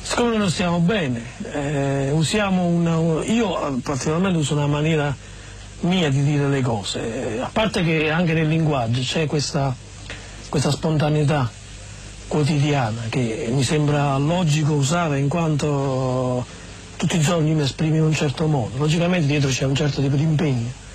[0.00, 1.22] Siccome noi non stiamo bene,
[1.52, 5.14] eh, usiamo una, io particolarmente uso una maniera
[5.80, 9.76] mia di dire le cose, a parte che anche nel linguaggio c'è questa,
[10.48, 11.50] questa spontaneità
[12.26, 16.46] quotidiana che mi sembra logico usare in quanto
[16.96, 20.16] tutti i giorni mi esprimo in un certo modo, logicamente dietro c'è un certo tipo
[20.16, 20.88] di impegno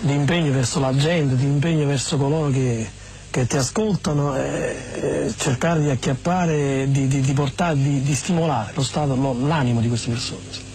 [0.00, 2.88] di impegno verso la gente, di impegno verso coloro che,
[3.30, 8.72] che ti ascoltano, e, e cercare di acchiappare, di, di, di, portare, di, di stimolare
[8.74, 10.67] lo stato, l'animo di queste persone.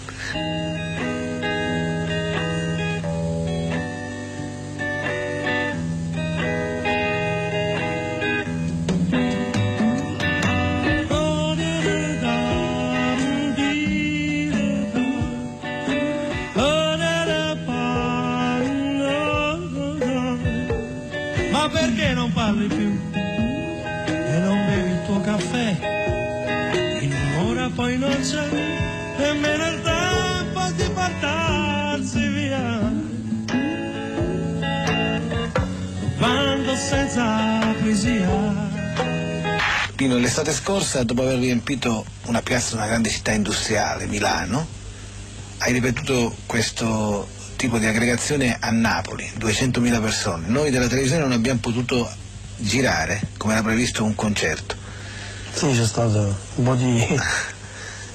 [40.93, 44.65] Scorsa, dopo aver riempito una piazza di una grande città industriale, Milano,
[45.59, 50.47] hai ripetuto questo tipo di aggregazione a Napoli, 200.000 persone.
[50.47, 52.09] Noi della televisione non abbiamo potuto
[52.57, 54.75] girare, come era previsto, un concerto.
[55.53, 57.05] Sì, c'è stato un po' di...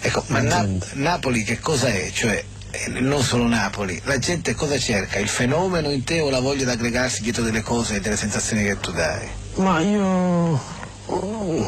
[0.00, 2.08] Ecco, ma Na- Napoli che cosa è?
[2.12, 5.18] Cioè, eh, non solo Napoli, la gente cosa cerca?
[5.18, 8.62] Il fenomeno in te o la voglia di aggregarsi dietro delle cose e delle sensazioni
[8.62, 9.28] che tu dai?
[9.56, 10.77] Ma io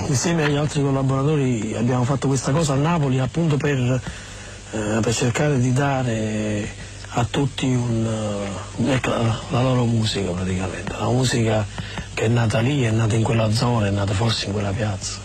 [0.08, 5.58] insieme agli altri collaboratori abbiamo fatto questa cosa a Napoli appunto per, eh, per cercare
[5.58, 11.66] di dare a tutti un, eh, ecco, la, la loro musica praticamente, la musica
[12.14, 15.18] che è nata lì, è nata in quella zona, è nata forse in quella piazza,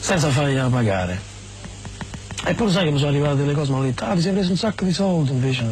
[0.00, 1.36] senza fargliela pagare.
[2.44, 4.32] E poi sai che mi sono arrivate delle cose, mi hanno detto, ah ti sei
[4.32, 5.64] preso un sacco di soldi, invece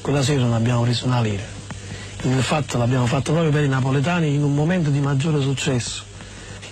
[0.00, 1.44] quella sera non abbiamo preso una lira.
[2.22, 6.10] Il fatto l'abbiamo fatto proprio per i napoletani in un momento di maggiore successo.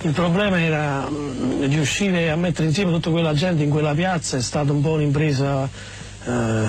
[0.03, 4.41] Il problema era mh, riuscire a mettere insieme tutta quella gente in quella piazza, è
[4.41, 5.69] stata un po' un'impresa
[6.25, 6.65] eh,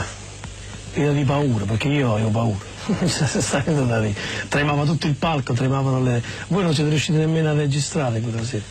[0.91, 2.69] piena di paura, perché io avevo paura.
[3.05, 4.13] Stando da lì.
[4.49, 6.21] Tremava tutto il palco, tremavano le.
[6.47, 8.63] Voi non siete riusciti nemmeno a registrare quella sera.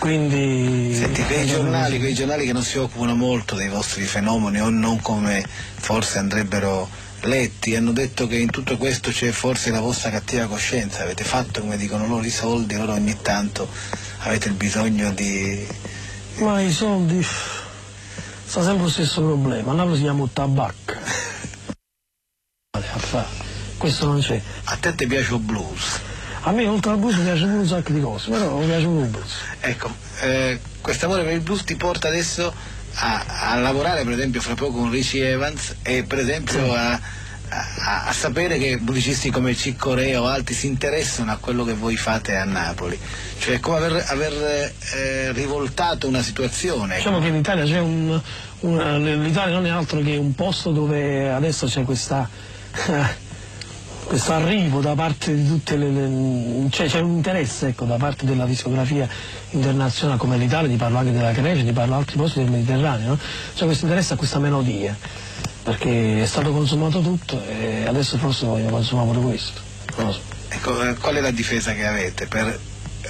[0.00, 0.94] Quindi.
[0.94, 5.00] Senti, quei giornali, quei giornali che non si occupano molto dei vostri fenomeni o non
[5.00, 5.42] come
[5.76, 6.88] forse andrebbero
[7.22, 11.60] letti, hanno detto che in tutto questo c'è forse la vostra cattiva coscienza, avete fatto
[11.60, 13.68] come dicono loro i soldi, ora ogni tanto
[14.18, 15.66] avete il bisogno di...
[16.38, 17.22] Ma i soldi.
[17.22, 19.72] sta sempre lo stesso problema.
[19.72, 21.00] A Napoli si chiama tabacca.
[23.76, 24.40] Questo non c'è.
[24.64, 26.00] A te ti piace il blues?
[26.42, 28.84] A me oltre al blues mi piace pure un sacco di cose, però mi piace
[28.84, 29.32] pure il blues.
[29.60, 32.52] Ecco, eh, questo amore per il blues ti porta adesso
[32.94, 36.92] a, a lavorare per esempio fra poco con Richie Evans e per esempio a,
[37.48, 41.74] a, a sapere che musicisti come Cicco Re o altri si interessano a quello che
[41.74, 42.98] voi fate a Napoli.
[43.38, 46.96] Cioè come aver, aver eh, rivoltato una situazione.
[46.96, 48.20] Diciamo che in Italia c'è un,
[48.60, 52.28] un- l'Italia non è altro che un posto dove adesso c'è questa
[54.12, 58.26] questo arrivo da parte di tutte le, le- cioè c'è un interesse ecco, da parte
[58.26, 59.08] della discografia
[59.52, 63.18] internazionale come l'Italia, ti parlo anche della Grecia, ti parlo altri posti del Mediterraneo, no?
[63.54, 64.94] c'è questo interesse a questa melodia,
[65.62, 69.60] perché è stato consumato tutto e adesso forse voglio consumare pure questo.
[69.96, 70.20] So.
[70.48, 72.60] Ecco, eh, qual è la difesa che avete per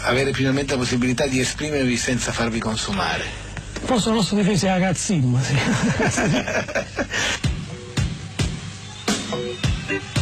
[0.03, 3.25] avere finalmente la possibilità di esprimervi senza farvi consumare?
[3.83, 5.57] Forse la nostra difesa è la cazzimma, sì.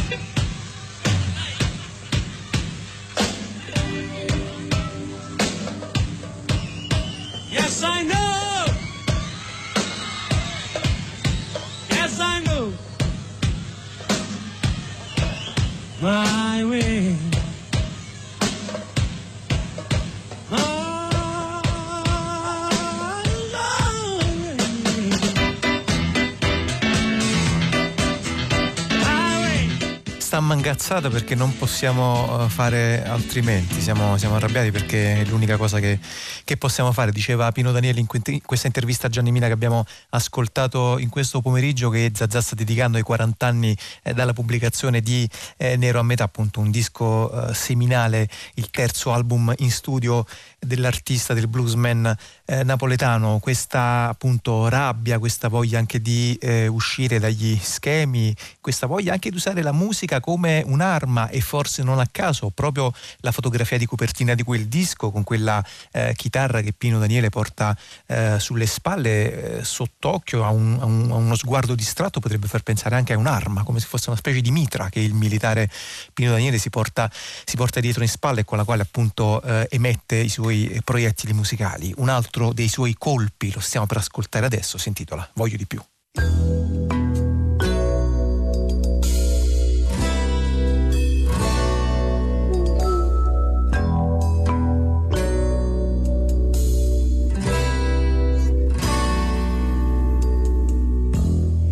[30.71, 35.99] Mangazzata perché non possiamo eh, fare altrimenti, siamo, siamo arrabbiati perché è l'unica cosa che,
[36.45, 39.51] che possiamo fare, diceva Pino Danieli in que- in questa intervista a Gianni Mina che
[39.51, 45.01] abbiamo ascoltato in questo pomeriggio che Zazà sta dedicando ai 40 anni eh, dalla pubblicazione
[45.01, 50.25] di eh, Nero a metà, appunto un disco eh, seminale, il terzo album in studio
[50.63, 57.57] dell'artista, del bluesman eh, napoletano, questa appunto rabbia, questa voglia anche di eh, uscire dagli
[57.59, 62.51] schemi, questa voglia anche di usare la musica come un'arma e forse non a caso
[62.51, 67.29] proprio la fotografia di copertina di quel disco con quella eh, chitarra che Pino Daniele
[67.29, 72.47] porta eh, sulle spalle eh, sott'occhio a, un- a un- a uno sguardo distratto potrebbe
[72.47, 75.69] far pensare anche a un'arma, come se fosse una specie di mitra che il militare
[76.13, 77.09] Pino Daniele si porta,
[77.45, 80.81] si porta dietro in spalle e con la quale appunto eh, emette i suoi eh,
[80.83, 81.93] proiettili musicali.
[81.97, 85.81] Un altro dei suoi colpi, lo stiamo per ascoltare adesso, si intitola Voglio di più.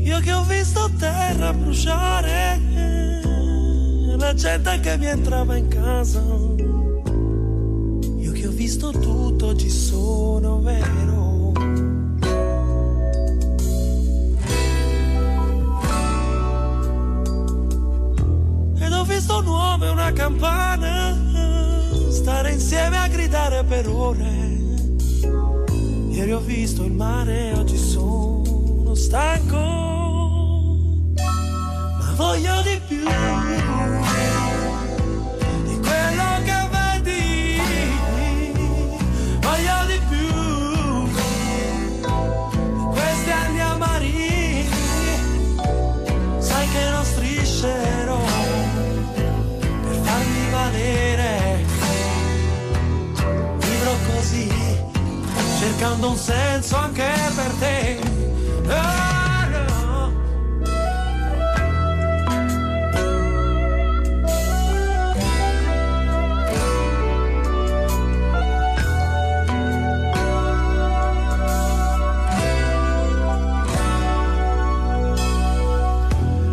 [0.03, 2.59] Io che ho visto terra bruciare,
[4.17, 6.78] la gente che mi entrava in casa.
[8.59, 11.53] Visto tutto, oggi sono vero.
[18.77, 21.17] Ed ho visto un uomo e una campana
[22.09, 24.57] stare insieme a gridare per ore.
[26.09, 29.55] Ieri ho visto il mare, oggi sono stanco,
[31.15, 33.18] ma voglio di più
[55.79, 57.99] cercando un senso anche per te.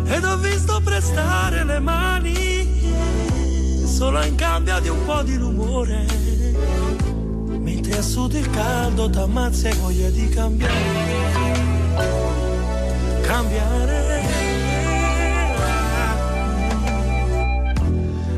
[0.05, 2.65] Ed ho visto prestare le mani
[3.85, 6.16] solo in cambio di un po' di rumore.
[8.17, 10.73] Sud il caldo t'ammazza e voglia di cambiare.
[13.21, 14.21] Cambiare.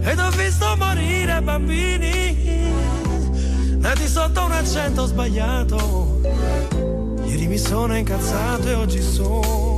[0.02, 2.74] Ed ho visto morire bambini
[3.78, 6.20] nati sotto un accento sbagliato.
[7.24, 9.68] Ieri mi sono incazzato e oggi sono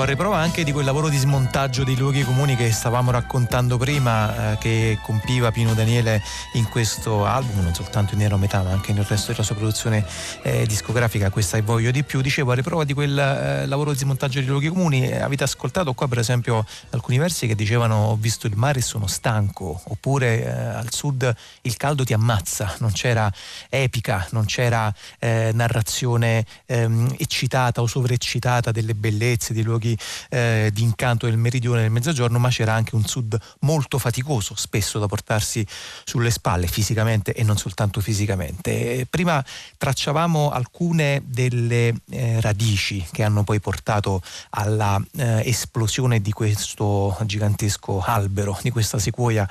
[0.00, 3.76] Ecco, a riprova anche di quel lavoro di smontaggio dei luoghi comuni che stavamo raccontando
[3.76, 6.22] prima, eh, che compiva Pino Daniele
[6.54, 10.02] in questo album, non soltanto in Nero metà, ma anche nel resto della sua produzione
[10.40, 12.22] eh, discografica, questa e voglio di più.
[12.22, 15.92] Dicevo, a riprova di quel eh, lavoro di smontaggio dei luoghi comuni, eh, avete ascoltato
[15.92, 20.44] qua per esempio alcuni versi che dicevano ho visto il mare e sono stanco, oppure
[20.44, 21.30] eh, al sud
[21.60, 23.30] il caldo ti ammazza, non c'era
[23.68, 29.88] epica, non c'era eh, narrazione ehm, eccitata o sovreccitata delle bellezze, dei luoghi
[30.28, 34.98] eh, di incanto del meridione del mezzogiorno, ma c'era anche un sud molto faticoso, spesso
[34.98, 35.66] da portarsi
[36.04, 38.98] sulle spalle fisicamente e non soltanto fisicamente.
[39.00, 39.44] E prima
[39.76, 48.00] tracciavamo alcune delle eh, radici che hanno poi portato alla eh, esplosione di questo gigantesco
[48.00, 49.48] albero, di questa sequoia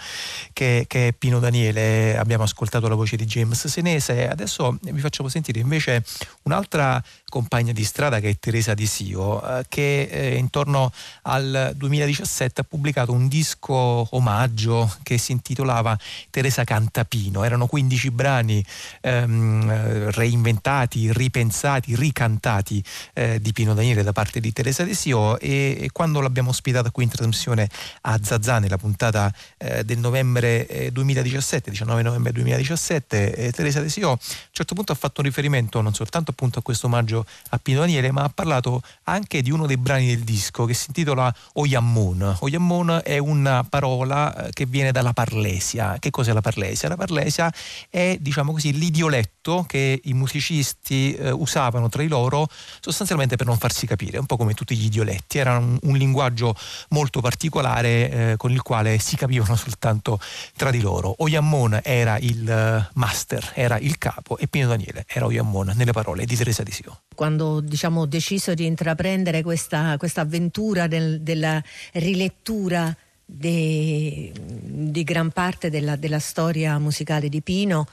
[0.54, 2.18] che, che è Pino Daniele.
[2.18, 6.04] Abbiamo ascoltato la voce di James Senese, adesso vi facciamo sentire invece
[6.44, 10.92] un'altra compagna di strada che è Teresa Di Sio, eh, che eh, intorno
[11.24, 15.98] al 2017 ha pubblicato un disco omaggio che si intitolava
[16.30, 17.44] Teresa Cantapino.
[17.44, 18.64] Erano 15 brani
[19.02, 25.78] ehm, reinventati, ripensati, ricantati eh, di Pino Daniele da parte di Teresa Di Sio e,
[25.80, 27.70] e quando l'abbiamo ospitata qui in trasmissione
[28.02, 33.90] a Zazà nella puntata eh, del novembre eh, 2017, 19 novembre 2017, eh, Teresa Di
[33.90, 34.18] Sio a un
[34.52, 37.19] certo punto ha fatto un riferimento non soltanto appunto a questo omaggio
[37.50, 40.86] a Pino Daniele, ma ha parlato anche di uno dei brani del disco che si
[40.88, 42.38] intitola Oyammun.
[42.40, 45.98] Oyammun è una parola eh, che viene dalla Parlesia.
[46.00, 46.90] Che cos'è la Parlesia?
[46.90, 47.52] La Parlesia
[47.90, 52.48] è, diciamo così, l'idioletto che i musicisti eh, usavano tra di loro
[52.80, 55.38] sostanzialmente per non farsi capire, un po' come tutti gli idioletti.
[55.38, 56.56] Era un, un linguaggio
[56.90, 60.20] molto particolare eh, con il quale si capivano soltanto
[60.56, 61.16] tra di loro.
[61.18, 66.26] Oyammun era il eh, master, era il capo e Pino Daniele era Oyammun nelle parole
[66.26, 71.62] di Teresa Di Sio quando diciamo, ho deciso di intraprendere questa, questa avventura del, della
[71.94, 72.96] rilettura
[73.32, 77.88] di gran parte della, della, storia musicale di Pino.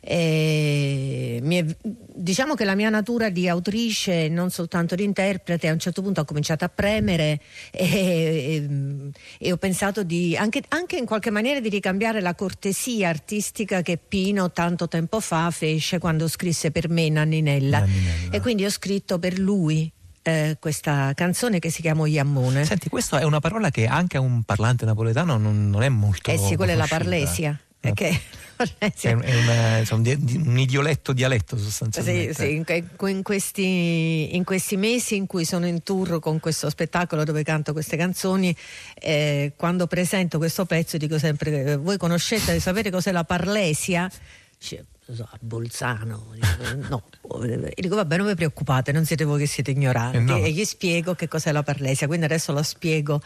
[0.00, 1.64] Eh, è,
[2.14, 6.20] diciamo che la mia natura di autrice, non soltanto di interprete, a un certo punto
[6.20, 7.40] ho cominciato a premere
[7.70, 8.68] e, e,
[9.38, 13.98] e ho pensato di anche, anche, in qualche maniera di ricambiare la cortesia artistica che
[13.98, 17.80] Pino tanto tempo fa fece quando scrisse per me Nanninella.
[17.80, 18.36] Nanninella.
[18.36, 19.90] E quindi ho scritto per lui
[20.22, 22.64] eh, questa canzone che si chiama Iammone.
[22.64, 26.30] Senti, questa è una parola che anche a un parlante napoletano non, non è molto.
[26.30, 26.74] Eh sì, quella conosciuta.
[26.74, 27.60] è la parlesia.
[27.80, 32.34] È che è, un, è una, insomma, un idioletto dialetto sostanzialmente.
[32.34, 37.24] Sì, sì in, questi, in, questi, mesi in cui sono in tour con questo spettacolo
[37.24, 38.54] dove canto queste canzoni,
[38.94, 44.10] eh, quando presento questo pezzo dico sempre, eh, voi conoscete, sapete cos'è la parlesia?
[44.58, 44.82] Cioè,
[45.14, 46.34] so, a Bolzano.
[46.88, 47.04] No,
[47.40, 50.16] e dico vabbè non vi preoccupate, non siete voi che siete ignoranti.
[50.16, 50.36] Eh no.
[50.36, 53.22] E gli spiego che cos'è la parlesia, quindi adesso la spiego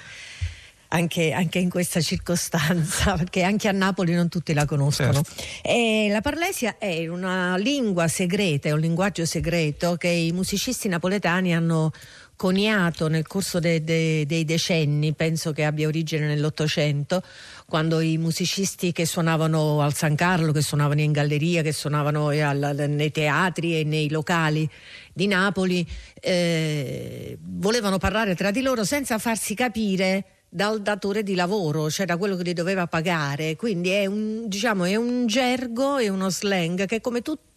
[0.92, 5.22] anche, anche, in questa circostanza, perché anche a Napoli non tutti la conoscono.
[5.22, 6.12] Certo.
[6.12, 11.92] la parlesia è una lingua segreta, è un linguaggio segreto che i musicisti napoletani hanno
[12.36, 17.22] coniato nel corso de, de, dei decenni, penso che abbia origine nell'Ottocento,
[17.66, 22.86] quando i musicisti che suonavano al San Carlo, che suonavano in galleria, che suonavano al,
[22.88, 24.68] nei teatri e nei locali
[25.12, 25.88] di Napoli,
[26.20, 32.18] eh, volevano parlare tra di loro senza farsi capire dal datore di lavoro, cioè da
[32.18, 33.56] quello che li doveva pagare.
[33.56, 37.51] Quindi è un, diciamo, è un gergo e uno slang che come tutti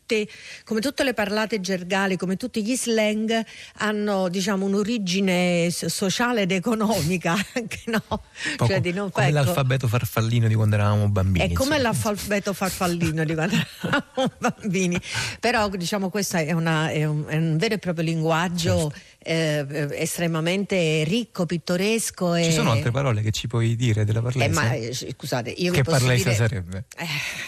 [0.63, 3.43] come tutte le parlate gergali, come tutti gli slang,
[3.77, 7.35] hanno diciamo, un'origine sociale ed economica.
[7.87, 8.03] no?
[8.07, 9.33] Poco, cioè non, come ecco.
[9.33, 11.49] l'alfabeto farfallino di quando eravamo bambini.
[11.49, 14.99] È come l'alfabeto farfallino di quando eravamo bambini.
[15.39, 19.87] Però diciamo questo è, una, è, un, è un, vero e proprio linguaggio certo eh,
[19.93, 22.37] estremamente ricco, pittoresco.
[22.41, 24.45] Ci sono altre parole che ci puoi dire della Parlesa?
[24.45, 26.85] Eh, ma, eh, scusate, io che vi posso dire, sarebbe?
[26.95, 27.05] Eh,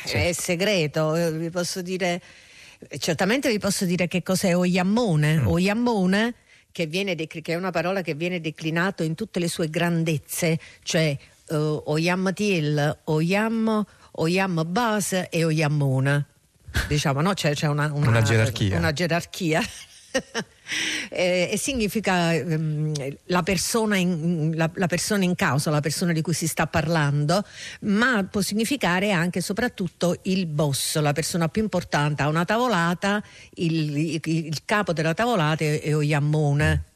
[0.08, 0.28] certo.
[0.28, 2.22] È segreto, vi posso dire...
[3.00, 5.42] Certamente vi posso dire che cos'è Oyammone.
[5.42, 5.48] Mm.
[5.48, 6.34] Oyammone
[6.72, 11.18] che, viene, che è una parola che viene declinato in tutte le sue grandezze, cioè
[11.50, 16.26] uh, Oyam Tiel, Oyam, Oyam Base e Oyammone.
[16.88, 17.34] Diciamo, no?
[17.34, 18.78] C'è, c'è una, una, una gerarchia.
[18.78, 19.62] Una gerarchia.
[21.10, 22.94] eh, e significa ehm,
[23.26, 27.44] la, persona in, la, la, persona in, causa, la persona di cui si sta parlando,
[27.82, 32.24] ma può significare anche e soprattutto il boss, la persona più importante.
[32.24, 33.22] A una tavolata
[33.56, 36.87] il, il, il capo della tavolata è, è Oyammone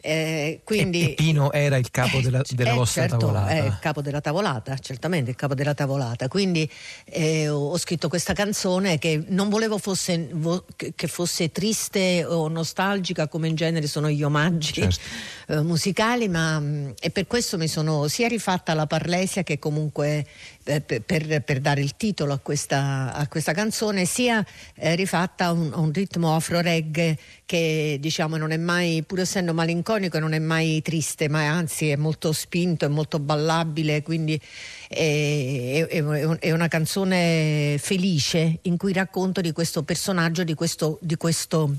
[0.00, 3.50] eh, quindi, e, Pino era il capo della, eh, della eh, vostra certo, tavolata.
[3.50, 6.28] È il capo della tavolata, certamente il capo della tavolata.
[6.28, 6.70] Quindi
[7.04, 13.26] eh, ho scritto questa canzone che non volevo fosse, vo, che fosse triste o nostalgica,
[13.26, 15.00] come in genere sono gli omaggi certo.
[15.48, 20.26] Eh, musicali, ma mm, e per questo mi sono sia rifatta la Parlesia che comunque
[20.68, 24.44] eh, per, per, dare il titolo a questa, a questa canzone, sia
[24.74, 27.16] eh, rifatta a un, un, ritmo afro-reggae
[27.46, 31.96] che diciamo non è mai, pur essendo malinconico, non è mai triste, ma anzi è
[31.96, 34.38] molto spinto, è molto ballabile, quindi
[34.88, 41.16] è, è, è una canzone felice in cui racconto di questo personaggio, di questo, di
[41.16, 41.76] questo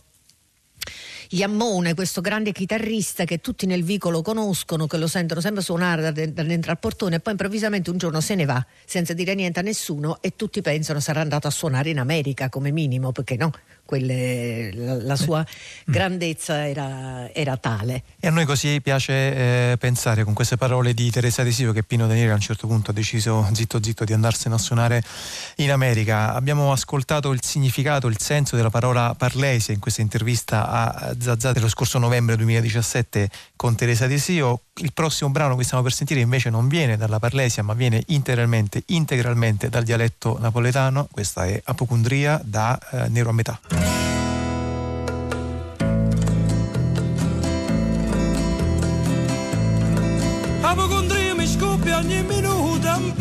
[1.31, 6.11] Iammone, questo grande chitarrista che tutti nel vicolo conoscono, che lo sentono sempre suonare da,
[6.11, 9.61] dentro al portone e poi improvvisamente un giorno se ne va senza dire niente a
[9.61, 13.51] nessuno e tutti pensano sarà andato a suonare in America come minimo, perché no?
[13.89, 15.91] Quelle, la, la, sua mm.
[15.91, 18.03] grandezza era, era, tale.
[18.19, 19.13] E a noi così piace
[19.71, 22.91] eh, pensare con queste parole di Teresa Desio che Pino Daniele a un certo punto
[22.91, 25.03] ha deciso zitto zitto di andarsene a suonare
[25.55, 26.35] in America.
[26.35, 31.67] Abbiamo ascoltato il significato, il senso della parola parlese in questa intervista a Zazà dello
[31.67, 34.61] scorso novembre 2017 con Teresa Desio.
[34.81, 38.83] Il prossimo brano che stiamo per sentire invece non viene dalla parlesia ma viene integralmente,
[38.87, 41.07] integralmente dal dialetto napoletano.
[41.11, 43.59] Questa è Apocondria da eh, Nero a metà.
[50.61, 53.13] Apocondria mi scoppia ogni minuto in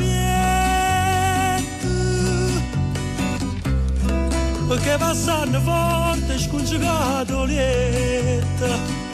[4.68, 9.07] perché passando forte scongiugato lieta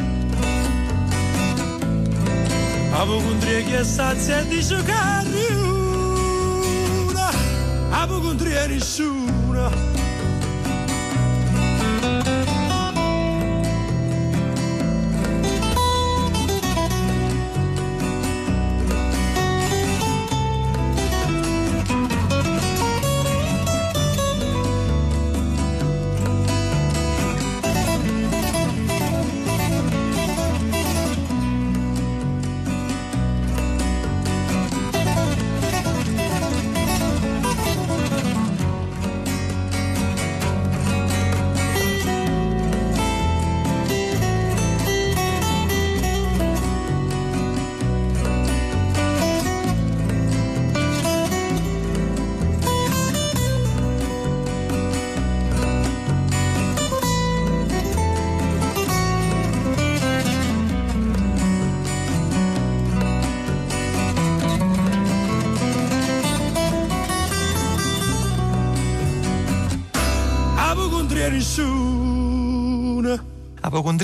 [3.65, 4.93] Che sazia e dice che
[5.33, 7.29] riuna
[7.91, 9.69] Apocondria nessuna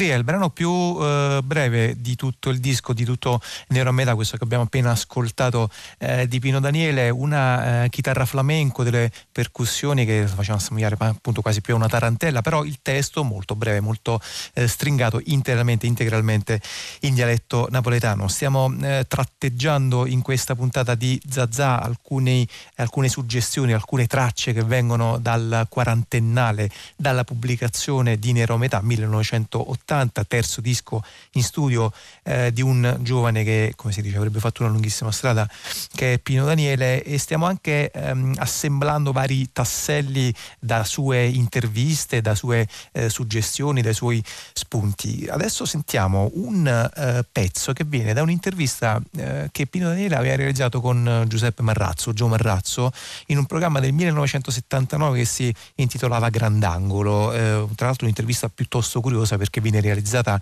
[0.01, 3.93] Apocondria è il brano più eh, breve di tutto il disco, di tutto Nero a
[3.93, 9.11] metà, questo che abbiamo appena ascoltato eh, di Pino Daniele, una eh, chitarra flamenco, delle
[9.31, 13.81] percussioni che facevano assomigliare appunto quasi più a una tarantella, però il testo molto breve,
[13.81, 14.21] molto
[14.55, 16.61] eh, stringato, interamente, integralmente
[17.01, 18.27] in dialetto napoletano.
[18.29, 22.47] Stiamo eh, tratteggiando in questa puntata di Zazà alcune,
[22.77, 29.69] alcune suggestioni, alcune tracce che vengono dal quarantennale, dalla pubblicazione di Nero a metà 1900
[29.91, 34.63] 1980, terzo disco in studio eh, di un giovane che, come si dice, avrebbe fatto
[34.63, 35.49] una lunghissima strada,
[35.95, 42.35] che è Pino Daniele, e stiamo anche ehm, assemblando vari tasselli da sue interviste, da
[42.35, 44.23] sue eh, suggestioni, dai suoi
[44.53, 45.27] spunti.
[45.29, 50.81] Adesso sentiamo un eh, pezzo che viene da un'intervista eh, che Pino Daniele aveva realizzato
[50.81, 52.93] con Giuseppe Marrazzo, Gio Marrazzo,
[53.27, 59.37] in un programma del 1979 che si intitolava Grandangolo, eh, tra l'altro un'intervista piuttosto curiosa
[59.37, 60.41] perché viene realizzata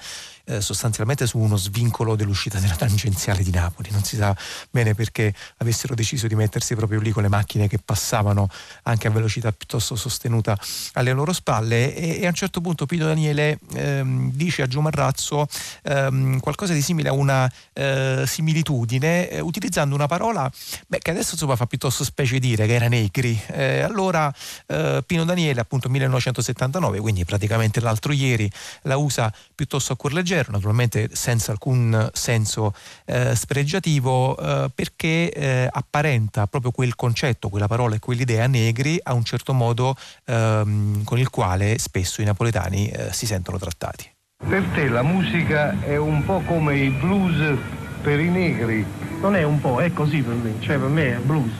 [0.48, 3.90] eh, sostanzialmente su uno svincolo dell'uscita della tangenziale di Napoli.
[3.90, 4.36] Non si sa
[4.70, 8.48] bene perché avessero deciso di mettersi proprio lì con le macchine che passavano
[8.84, 10.58] anche a velocità piuttosto sostenuta
[10.94, 14.80] alle loro spalle e, e a un certo punto Pino Daniele ehm, dice a Gio
[14.80, 15.46] Marrazzo
[15.82, 20.50] ehm, qualcosa di simile a una eh, similitudine eh, utilizzando una parola
[20.86, 23.40] beh, che adesso insomma fa piuttosto specie dire che era negri.
[23.48, 24.32] Eh, allora
[24.66, 28.50] eh, Pino Daniele appunto 1979, quindi praticamente l'altro ieri,
[28.82, 32.72] la usa piuttosto a cuor leggero, naturalmente senza alcun senso
[33.04, 39.14] eh, spregiativo, eh, perché eh, apparenta proprio quel concetto, quella parola e quell'idea negri a
[39.14, 44.10] un certo modo ehm, con il quale spesso i napoletani eh, si sentono trattati.
[44.46, 47.58] Per te la musica è un po' come il blues
[48.02, 48.86] per i negri?
[49.20, 51.52] Non è un po', è così per me, cioè per me è blues.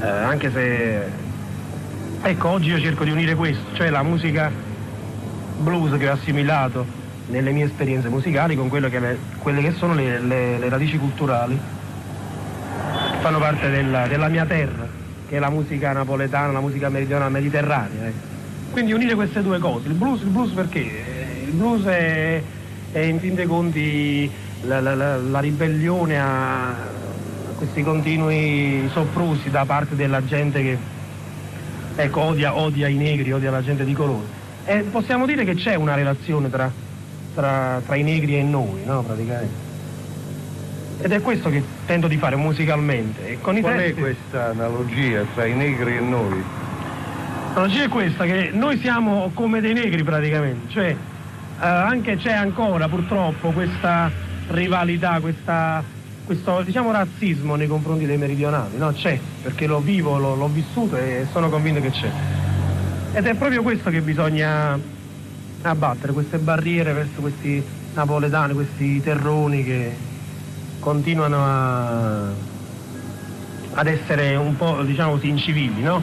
[0.00, 1.22] Eh, anche se...
[2.22, 4.50] Ecco, oggi io cerco di unire questo, cioè la musica
[5.58, 9.94] blues che ho assimilato nelle mie esperienze musicali con quelle che, le, quelle che sono
[9.94, 11.58] le, le, le, radici culturali
[13.20, 14.86] fanno parte della, della, mia terra,
[15.28, 18.06] che è la musica napoletana, la musica meridionale, mediterranea.
[18.06, 18.12] Eh.
[18.70, 20.80] Quindi unire queste due cose, il blues, il blues perché?
[21.46, 22.42] Il blues è,
[22.92, 24.30] è in fin dei conti
[24.62, 26.74] la, la, la ribellione a
[27.56, 30.78] questi continui soprusi da parte della gente che
[31.96, 34.42] ecco, odia, odia i negri, odia la gente di colore.
[34.64, 36.70] E possiamo dire che c'è una relazione tra,
[37.34, 39.02] tra, tra i negri e noi, no?
[39.02, 39.72] Praticamente.
[41.00, 43.28] Ed è questo che tento di fare musicalmente.
[43.28, 44.00] E con Qual i è testi...
[44.00, 46.42] questa analogia tra i negri e noi?
[47.54, 50.96] L'analogia è questa, che noi siamo come dei negri praticamente, cioè eh,
[51.66, 54.10] anche c'è ancora purtroppo questa
[54.48, 55.82] rivalità, questa,
[56.24, 58.92] questo diciamo razzismo nei confronti dei meridionali, no?
[58.92, 62.10] C'è, perché lo vivo, l'ho vissuto e sono convinto che c'è.
[63.12, 64.76] Ed è proprio questo che bisogna
[65.70, 67.62] abbattere, queste barriere verso questi
[67.94, 69.92] napoletani, questi terroni che
[70.80, 72.28] continuano a,
[73.74, 76.02] ad essere un po', diciamo così, incivili, no?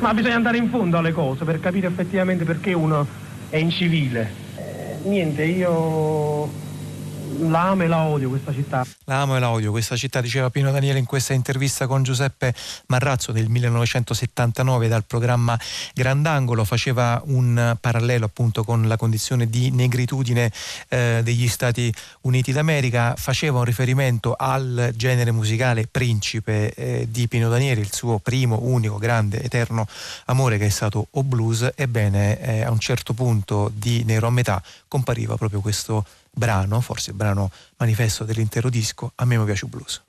[0.00, 3.06] Ma bisogna andare in fondo alle cose per capire effettivamente perché uno
[3.50, 4.30] è incivile.
[4.56, 6.48] Eh, niente, io
[7.40, 8.86] la amo e la odio questa città.
[9.04, 12.54] La amo e la odio questa città, diceva Pino Daniele in questa intervista con Giuseppe
[12.86, 15.58] Marrazzo del 1979 dal programma
[15.94, 20.50] Grandangolo, faceva un parallelo appunto con la condizione di negritudine
[20.88, 27.48] eh, degli Stati Uniti d'America, faceva un riferimento al genere musicale principe eh, di Pino
[27.48, 29.86] Daniele, il suo primo, unico, grande, eterno
[30.26, 34.30] amore che è stato O Blues, ebbene eh, a un certo punto di Nero a
[34.30, 36.04] metà compariva proprio questo
[36.38, 40.02] brano, forse il brano manifesto dell'intero disco, A me mi piace il blues.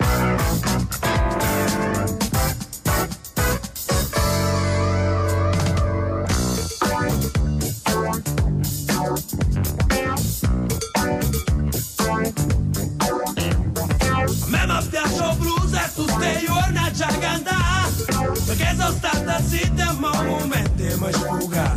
[18.45, 21.75] Perché sono stata zitta ma un momento mi sfuga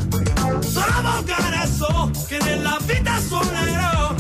[0.61, 4.12] Sono volgare so che nella vita suonerò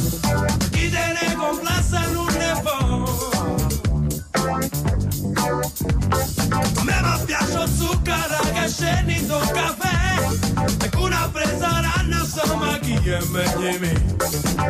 [6.22, 10.84] A me mi piace zucchero che scende in un caffè.
[10.84, 14.04] E con una presa ranna insomma chi è meglio me?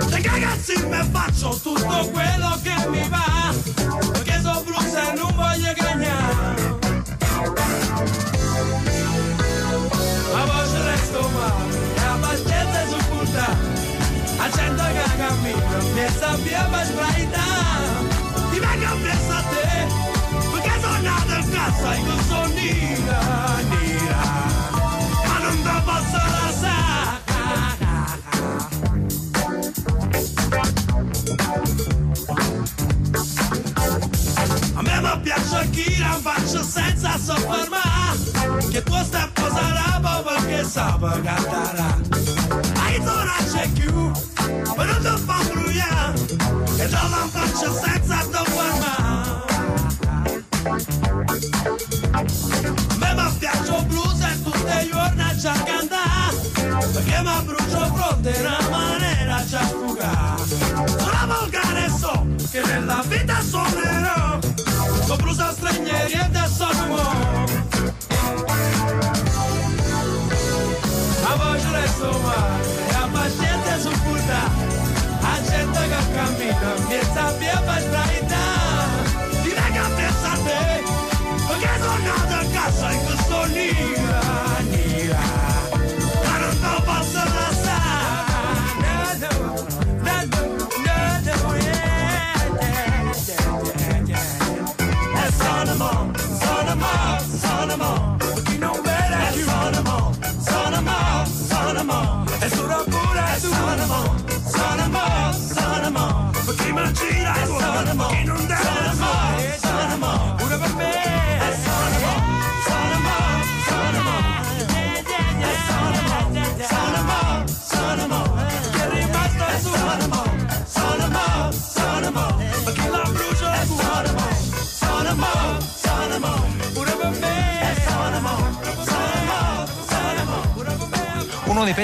[0.09, 3.53] Se cagazzi mi faccio tutto quello che mi va.
[4.13, 6.79] Perché sono blues e non voglio cagnare
[10.33, 13.57] Ma voce resto male E la pazienza su punta.
[14.39, 15.61] A gente che cammina
[15.95, 17.62] Pensa via per sbraità
[21.83, 24.13] saygısın non nira
[25.43, 26.77] posso basarasa
[34.75, 38.19] A me mi piace chi faccio senza soffermare
[38.71, 41.83] Che tu la posando perché sa per cantare
[42.81, 44.11] Hai tornato c'è più,
[44.77, 46.19] però non fa brugliare
[46.79, 48.02] E non faccio sempre
[52.99, 56.37] me mi piace il blues e tutte giorni c'è cantare
[56.93, 64.39] perché mi brucio fronte una maniera c'è fugare sono volgare so che nella vita suonerò
[65.07, 67.47] con blues a stranieri e da sono
[71.25, 72.82] a voce resto male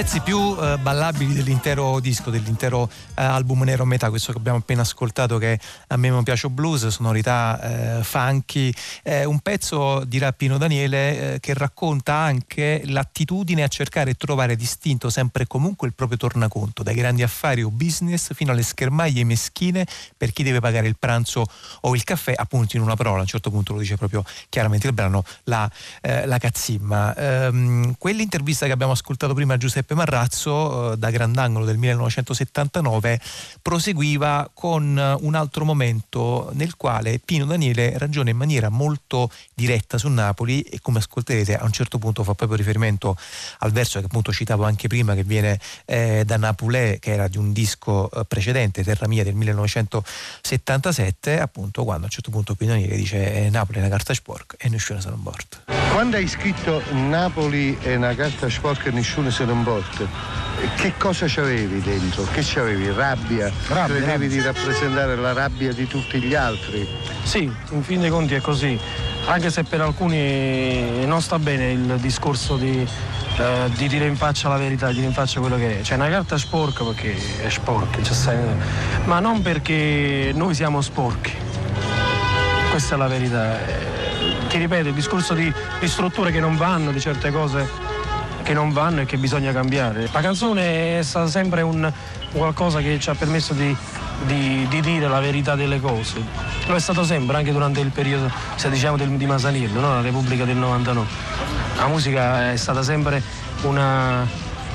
[0.09, 4.81] pezzi più eh, ballabili dell'intero disco, dell'intero eh, album Nero metà, questo che abbiamo appena
[4.81, 11.35] ascoltato che a me mi piace blues, sonorità eh, funky, un pezzo di Rappino Daniele
[11.35, 16.17] eh, che racconta anche l'attitudine a cercare e trovare distinto sempre e comunque il proprio
[16.17, 19.85] tornaconto, dai grandi affari o business fino alle schermaglie meschine
[20.17, 21.45] per chi deve pagare il pranzo
[21.81, 24.87] o il caffè, appunto in una parola, a un certo punto lo dice proprio chiaramente
[24.87, 25.69] il brano, la,
[26.01, 27.15] eh, la cazzimma.
[27.15, 33.19] Ehm, quell'intervista che abbiamo ascoltato prima a Giuseppe Marrazzo, eh, da Grandangolo del 1979,
[33.61, 39.97] proseguiva con eh, un altro momento nel quale Pino Daniele ragiona in maniera molto diretta
[39.97, 43.17] su Napoli e come ascolterete a un certo punto fa proprio riferimento
[43.59, 47.37] al verso che appunto citavo anche prima che viene eh, da Napolè che era di
[47.37, 52.71] un disco eh, precedente Terra Mia del 1977 appunto quando a un certo punto Pino
[52.71, 55.57] Daniele dice Napoli è una carta sporca e nessuno se ne porta
[55.91, 59.88] Quando hai scritto Napoli è una carta sporca e nessuno se ne importa,
[60.75, 62.23] che cosa c'avevi dentro?
[62.31, 62.91] Che c'avevi?
[62.91, 63.51] Rabbia?
[63.67, 64.27] Rabbia, Credevi rabbia.
[64.27, 66.87] di rappresentare la rabbia di tutti gli altri?
[67.23, 68.77] Sì, in fin dei conti è così,
[69.25, 72.85] anche se per alcuni non sta bene il discorso di,
[73.37, 75.83] eh, di dire in faccia la verità, di dire in faccia quello che è.
[75.83, 78.37] Cioè una carta sporca perché è sporca, cioè,
[79.05, 81.33] ma non perché noi siamo sporchi.
[82.71, 83.65] Questa è la verità.
[83.65, 83.97] Eh,
[84.49, 87.67] Ti ripeto, il discorso di, di strutture che non vanno, di certe cose
[88.49, 90.09] che non vanno e che bisogna cambiare.
[90.11, 91.91] La canzone è stata sempre un
[92.31, 93.75] qualcosa che ci ha permesso di,
[94.25, 96.15] di- di dire la verità delle cose.
[96.65, 99.93] Lo è stato sempre, anche durante il periodo, se diciamo, del- di Masanillo, no?
[99.93, 101.07] la Repubblica del 99.
[101.77, 103.21] La musica è stata sempre
[103.61, 104.25] una.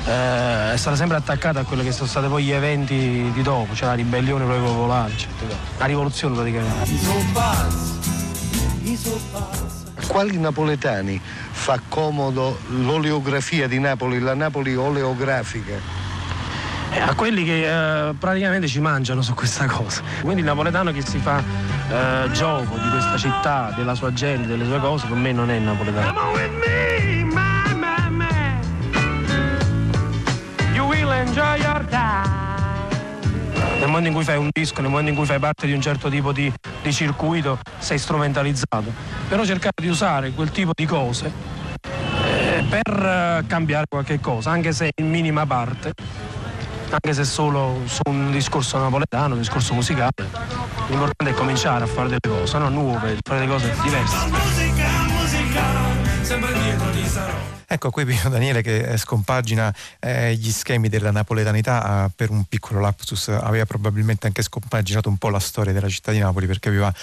[0.05, 3.75] eh, è stata sempre attaccata a quello che sono stati poi gli eventi di dopo,
[3.75, 5.53] cioè la ribellione proprio popolare, eccetera.
[5.79, 6.91] la rivoluzione praticamente.
[10.07, 11.19] Quali napoletani
[11.55, 15.73] fa comodo l'oleografia di Napoli, la Napoli oleografica?
[16.91, 20.03] Eh, a quelli che eh, praticamente ci mangiano su questa cosa.
[20.21, 24.65] Quindi il napoletano che si fa eh, gioco di questa città, della sua gente, delle
[24.65, 26.13] sue cose, per me non è napoletano.
[26.13, 28.59] Come with me, my, my, my.
[30.75, 32.43] You will enjoy your time.
[33.79, 35.81] Nel momento in cui fai un disco, nel momento in cui fai parte di un
[35.81, 36.51] certo tipo di,
[36.83, 38.93] di circuito, sei strumentalizzato.
[39.27, 41.44] Però cercare di usare quel tipo di cose
[42.69, 45.93] per eh, cambiare qualche cosa, anche se in minima parte,
[46.89, 50.11] anche se solo su un discorso napoletano, un discorso musicale.
[50.87, 52.69] L'importante è cominciare a fare delle cose, no?
[52.69, 54.15] nuove, fare delle cose diverse.
[57.67, 62.43] Ecco qui Pino Daniele che eh, scompagina eh, gli schemi della napoletanità eh, per un
[62.45, 63.29] piccolo lapsus.
[63.29, 66.93] Aveva probabilmente anche scompaginato un po' la storia della città di Napoli perché aveva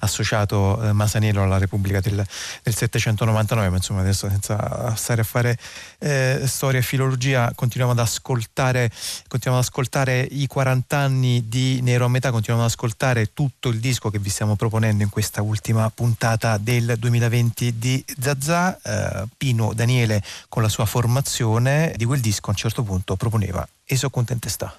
[0.00, 2.24] associato eh, Masaniello alla Repubblica del,
[2.62, 5.58] del 799 ma insomma adesso senza stare a fare
[5.98, 8.90] eh, storia e filologia continuiamo ad ascoltare
[9.28, 13.78] continuiamo ad ascoltare i 40 anni di Nero a metà continuiamo ad ascoltare tutto il
[13.78, 18.78] disco che vi stiamo proponendo in questa ultima puntata del 2020 di Zazà.
[18.82, 20.11] Eh, Pino Daniele
[20.48, 24.74] con la sua formazione di quel disco a un certo punto proponeva Eso contente sta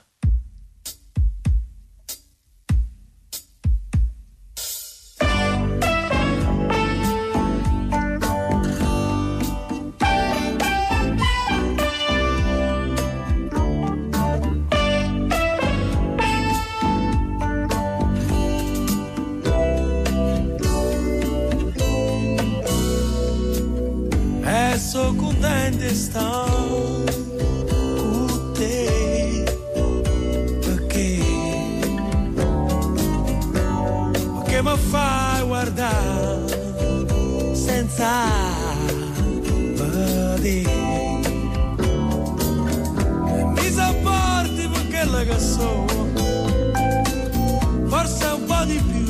[39.76, 40.72] vedere
[43.54, 46.08] mi sopporti per quello che sono
[47.88, 49.03] forse un po' di più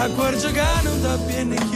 [0.00, 1.69] T'accorgi che non ti viene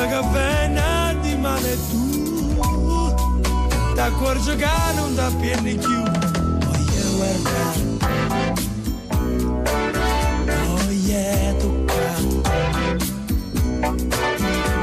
[0.00, 3.14] Lascia che venga di male tu.
[3.94, 6.02] T'accorgi che non da pieni più.
[6.02, 7.98] Voglio guardare.
[10.68, 12.38] Voglio toccare.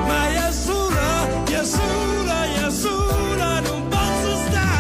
[0.05, 4.75] Ma Yasura, Yasura, Yasura, non posso stare.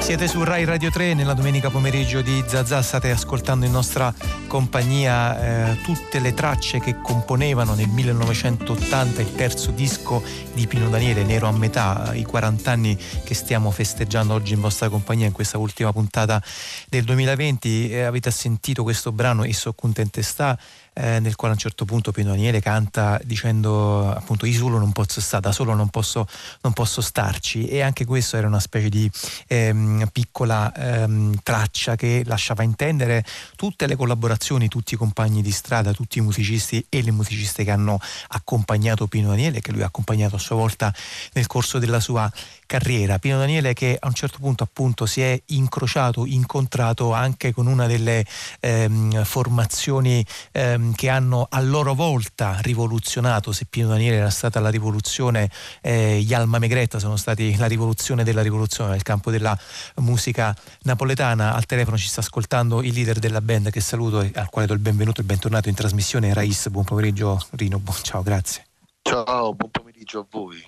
[0.00, 4.12] Siete su Rai Radio 3 nella domenica pomeriggio di Zazà, state ascoltando in nostra
[4.56, 10.22] compagnia eh, tutte le tracce che componevano nel 1980 il terzo disco
[10.54, 14.88] di Pino Daniele, Nero a metà, i 40 anni che stiamo festeggiando oggi in vostra
[14.88, 16.42] compagnia in questa ultima puntata
[16.88, 17.90] del 2020.
[17.90, 20.58] Eh, avete sentito questo brano Esso contente sta
[20.98, 24.92] eh, nel quale a un certo punto Pino Daniele canta dicendo appunto io solo non
[24.92, 26.26] posso stare, da solo non posso,
[26.62, 29.10] non posso starci e anche questo era una specie di
[29.46, 33.24] ehm, piccola ehm, traccia che lasciava intendere
[33.56, 37.70] tutte le collaborazioni, tutti i compagni di strada, tutti i musicisti e le musiciste che
[37.70, 40.94] hanno accompagnato Pino Daniele, che lui ha accompagnato a sua volta
[41.32, 42.30] nel corso della sua
[42.66, 43.18] carriera.
[43.18, 47.86] Pino Daniele che a un certo punto appunto si è incrociato, incontrato anche con una
[47.86, 48.24] delle
[48.60, 54.68] ehm, formazioni ehm, che hanno a loro volta rivoluzionato, se Pino Daniele era stata la
[54.68, 55.50] rivoluzione,
[55.80, 59.56] eh, gli Alma Megretta sono stati la rivoluzione della rivoluzione nel campo della
[59.96, 61.54] musica napoletana.
[61.54, 64.74] Al telefono ci sta ascoltando il leader della band che saluto e al quale do
[64.74, 66.68] il benvenuto e bentornato in trasmissione, Rais.
[66.68, 68.64] Buon pomeriggio Rino, buon, ciao, grazie.
[69.02, 70.62] Ciao, buon pomeriggio a voi.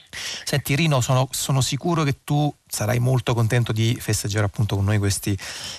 [0.45, 4.99] Senti Rino, sono, sono, sicuro che tu sarai molto contento di festeggiare appunto con noi
[4.99, 5.36] questi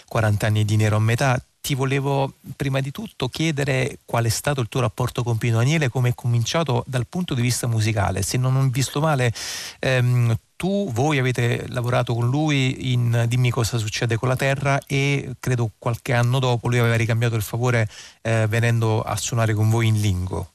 [0.07, 1.41] 40 anni di Nero a metà.
[1.61, 5.89] Ti volevo prima di tutto chiedere qual è stato il tuo rapporto con Pino Daniele,
[5.89, 8.21] come è cominciato dal punto di vista musicale.
[8.21, 9.33] Se non ho visto male,
[9.79, 15.35] ehm, tu, voi avete lavorato con lui in Dimmi cosa succede con la Terra e
[15.39, 17.89] credo qualche anno dopo lui aveva ricambiato il favore
[18.21, 20.51] eh, venendo a suonare con voi in Lingo.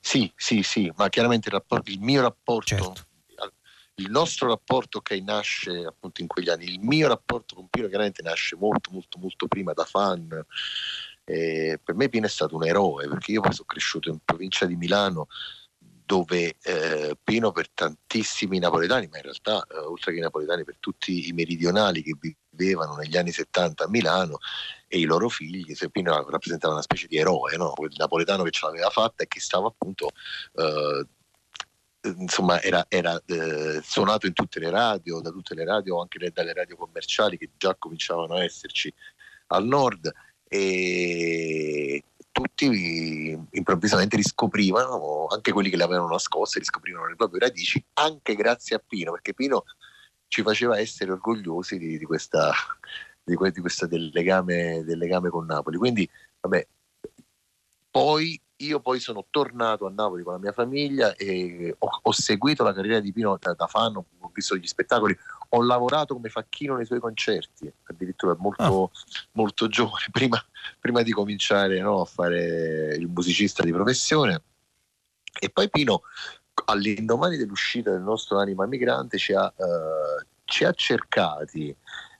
[0.00, 3.06] Sì, sì, sì, ma chiaramente il, rapporto, il mio rapporto, Certo.
[3.96, 8.22] il nostro rapporto che nasce appunto in quegli anni, il mio rapporto con Pino chiaramente
[8.22, 10.44] nasce molto, molto, molto prima da fan.
[11.24, 14.66] Eh, per me Pino è stato un eroe perché io poi sono cresciuto in provincia
[14.66, 15.28] di Milano
[16.10, 20.78] dove eh, Pino per tantissimi napoletani, ma in realtà eh, oltre che i napoletani per
[20.80, 22.16] tutti i meridionali che
[22.50, 24.38] vivevano negli anni 70 a Milano
[24.86, 27.72] e i loro figli, se Pino rappresentava una specie di eroe, no?
[27.72, 30.10] quel napoletano che ce l'aveva fatta e che stava appunto
[30.54, 31.06] eh,
[32.16, 36.32] insomma era, era eh, suonato in tutte le radio, da tutte le radio, anche le-
[36.32, 38.92] dalle radio commerciali che già cominciavano a esserci
[39.48, 40.12] al nord
[40.48, 42.02] e
[42.32, 48.76] tutti improvvisamente riscoprivano, anche quelli che le avevano nascoste, riscoprivano le proprie radici, anche grazie
[48.76, 49.64] a Pino, perché Pino
[50.30, 52.52] ci faceva essere orgogliosi di, di questa,
[53.22, 55.76] di, di questa del, legame, del legame con Napoli.
[55.76, 56.08] Quindi,
[56.40, 56.66] vabbè,
[57.90, 62.62] poi io poi sono tornato a Napoli con la mia famiglia e ho, ho seguito
[62.62, 65.16] la carriera di Pino da, da, fan, ho visto gli spettacoli,
[65.48, 68.90] ho lavorato come facchino nei suoi concerti, addirittura molto, ah.
[69.32, 70.40] molto giovane, prima,
[70.78, 74.42] prima, di cominciare no, a fare il musicista di professione.
[75.40, 76.02] E poi Pino,
[76.70, 81.74] all'indomani dell'uscita del nostro Anima Migrante, ci ha, uh, ci ha cercati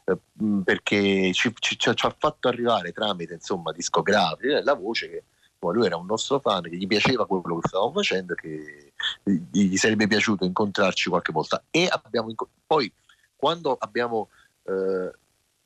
[0.05, 0.18] eh,
[0.64, 5.24] perché ci, ci, ci, ha fatto arrivare tramite insomma discografiche la voce che
[5.59, 8.93] lui era un nostro fan che gli piaceva quello che stavamo facendo che
[9.24, 11.62] gli sarebbe piaciuto incontrarci qualche volta.
[11.70, 12.32] E abbiamo
[12.66, 12.90] poi
[13.36, 14.31] quando abbiamo
[14.64, 15.12] eh,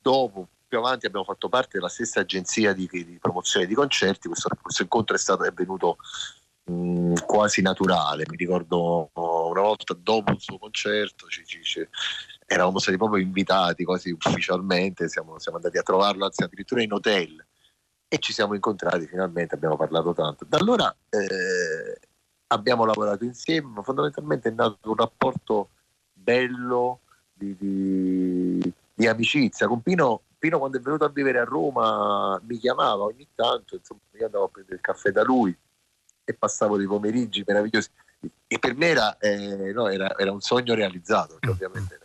[0.01, 4.49] dopo più avanti abbiamo fatto parte della stessa agenzia di, di promozione di concerti questo,
[4.61, 5.97] questo incontro è stato è venuto
[6.69, 11.87] mm, quasi naturale mi ricordo una volta dopo il suo concerto ci, ci, ci,
[12.45, 17.45] eravamo stati proprio invitati quasi ufficialmente siamo, siamo andati a trovarlo anzi addirittura in hotel
[18.07, 20.45] e ci siamo incontrati finalmente, abbiamo parlato tanto.
[20.47, 21.99] Da allora eh,
[22.47, 25.69] abbiamo lavorato insieme, ma fondamentalmente è nato un rapporto
[26.13, 27.01] bello
[27.33, 29.67] di, di, di amicizia.
[29.67, 34.01] Con Pino, Pino, quando è venuto a vivere a Roma, mi chiamava ogni tanto, insomma,
[34.13, 35.55] io andavo a prendere il caffè da lui
[36.25, 37.89] e passavo dei pomeriggi meravigliosi.
[38.47, 41.99] E per me era, eh, no, era, era un sogno realizzato, perché ovviamente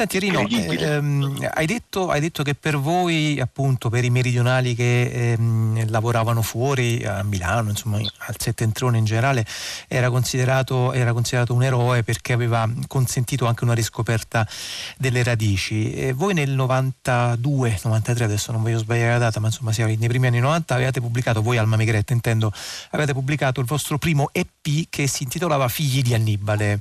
[0.00, 5.32] Senti Rino, ehm, hai, detto, hai, detto, che per voi, appunto, per i meridionali che
[5.32, 9.44] ehm, lavoravano fuori, a Milano, insomma, al settentrione in generale,
[9.88, 14.48] era considerato, era considerato, un eroe perché aveva consentito anche una riscoperta
[14.96, 15.92] delle radici.
[15.92, 20.08] E voi nel 92, 93, adesso non voglio sbagliare la data, ma insomma siamo nei
[20.08, 22.50] primi anni 90, avevate pubblicato, voi Alma Migretta intendo,
[22.92, 26.80] avete pubblicato il vostro primo EP che si intitolava Figli di Annibale.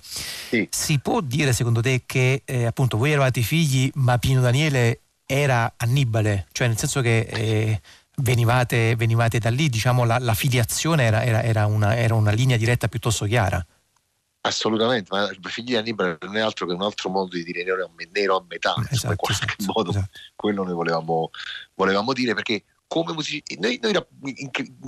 [0.49, 0.65] Sì.
[0.71, 5.01] Si può dire secondo te che eh, appunto voi voi eravate figli, ma Pino Daniele
[5.25, 7.81] era Annibale, cioè nel senso che eh,
[8.17, 12.57] venivate, venivate, da lì, diciamo la, la filiazione era, era, era, una, era, una, linea
[12.57, 13.63] diretta piuttosto chiara.
[14.41, 17.85] Assolutamente, ma figli di Annibale non è altro che un altro modo di dire nero
[17.85, 20.09] a, nero a metà, esatto, in qualche esatto, modo esatto.
[20.35, 21.29] quello noi volevamo,
[21.73, 23.93] volevamo dire perché come musicisti, noi, noi,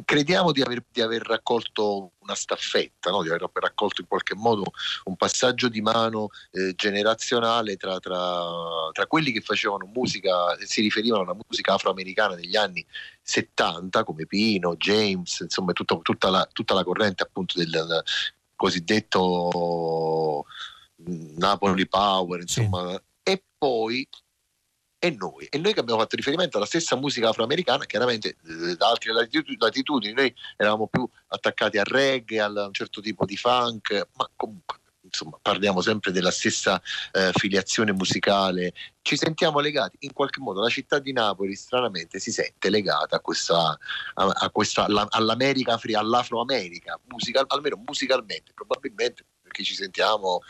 [0.04, 3.22] crediamo di aver, di aver, raccolto una staffetta, no?
[3.22, 4.64] di aver raccolto in qualche modo
[5.04, 8.44] un passaggio di mano eh, generazionale tra, tra,
[8.92, 12.84] tra, quelli che facevano musica, si riferivano alla musica afroamericana degli anni
[13.22, 18.04] 70, come Pino, James, insomma tutta, tutta, la, tutta la, corrente appunto del
[18.56, 20.46] cosiddetto
[20.96, 23.32] Napoli Power, insomma, sì.
[23.32, 24.10] e poi
[25.04, 25.48] e noi.
[25.50, 29.12] E noi che abbiamo fatto riferimento alla stessa musica afroamericana, chiaramente eh, da altre
[29.58, 34.78] latitudini, noi eravamo più attaccati al reggae, a un certo tipo di funk, ma comunque
[35.04, 36.80] insomma parliamo sempre della stessa
[37.12, 42.32] eh, filiazione musicale, ci sentiamo legati in qualche modo, la città di Napoli stranamente si
[42.32, 43.78] sente legata a questa,
[44.14, 50.42] a, a questa all'America, all'Afroamerica, musical, almeno musicalmente, probabilmente perché ci sentiamo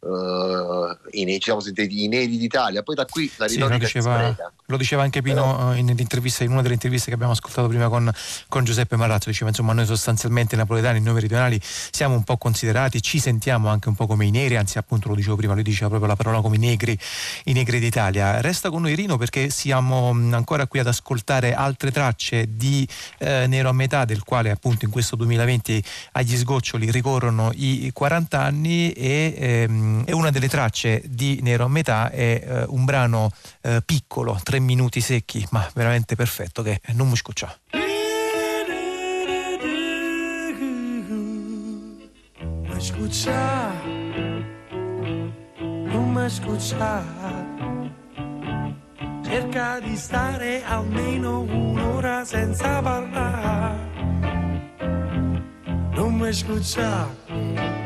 [0.00, 2.82] uh, in, sentiti i neri d'Italia.
[2.82, 4.34] Poi da qui la sì, lo, diceva,
[4.66, 5.72] lo diceva anche Pino Però...
[5.72, 8.10] Eh, in, in, una delle interviste che abbiamo ascoltato prima con,
[8.48, 13.18] con Giuseppe Marrazzo diceva insomma noi sostanzialmente napoletani noi meridionali siamo un po' considerati ci
[13.18, 16.08] sentiamo anche un po' come i neri anzi appunto lo dicevo prima lui diceva proprio
[16.08, 16.96] la parola come i negri
[17.44, 18.40] i negri d'Italia.
[18.40, 22.86] Resta con noi Rino perché siamo ancora qui ad ascoltare altre tracce di
[23.18, 25.82] eh, Nero a metà del quale appunto in questo 2020
[26.12, 32.10] agli sgoccioli ricorrono i 40 anni e, ehm, una delle tracce di Nero a metà
[32.10, 33.30] è eh, un brano
[33.62, 37.58] eh, piccolo, tre minuti secchi, ma veramente perfetto, che Non Muscoccià.
[42.76, 43.86] Escuchar,
[45.56, 47.02] non mi escuchar.
[49.24, 53.90] Cerca di stare almeno un'ora senza parlare.
[55.94, 57.83] Non mi escuchar.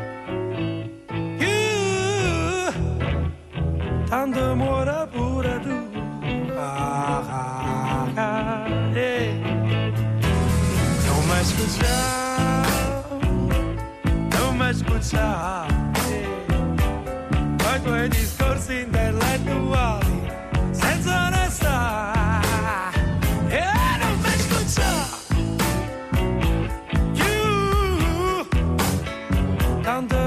[4.09, 5.77] Tanto muore pure tu.
[6.57, 9.33] Ah, ah, ah, yeah.
[11.05, 11.95] Non mi scusa,
[14.31, 15.65] non mi scusa,
[16.09, 17.75] yeah.
[17.75, 20.31] i tuoi discorsi intellettuali
[20.71, 21.99] senza onestà.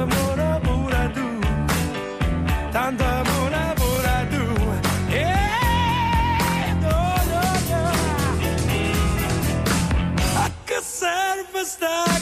[0.06, 0.21] mai
[11.64, 12.21] stuck.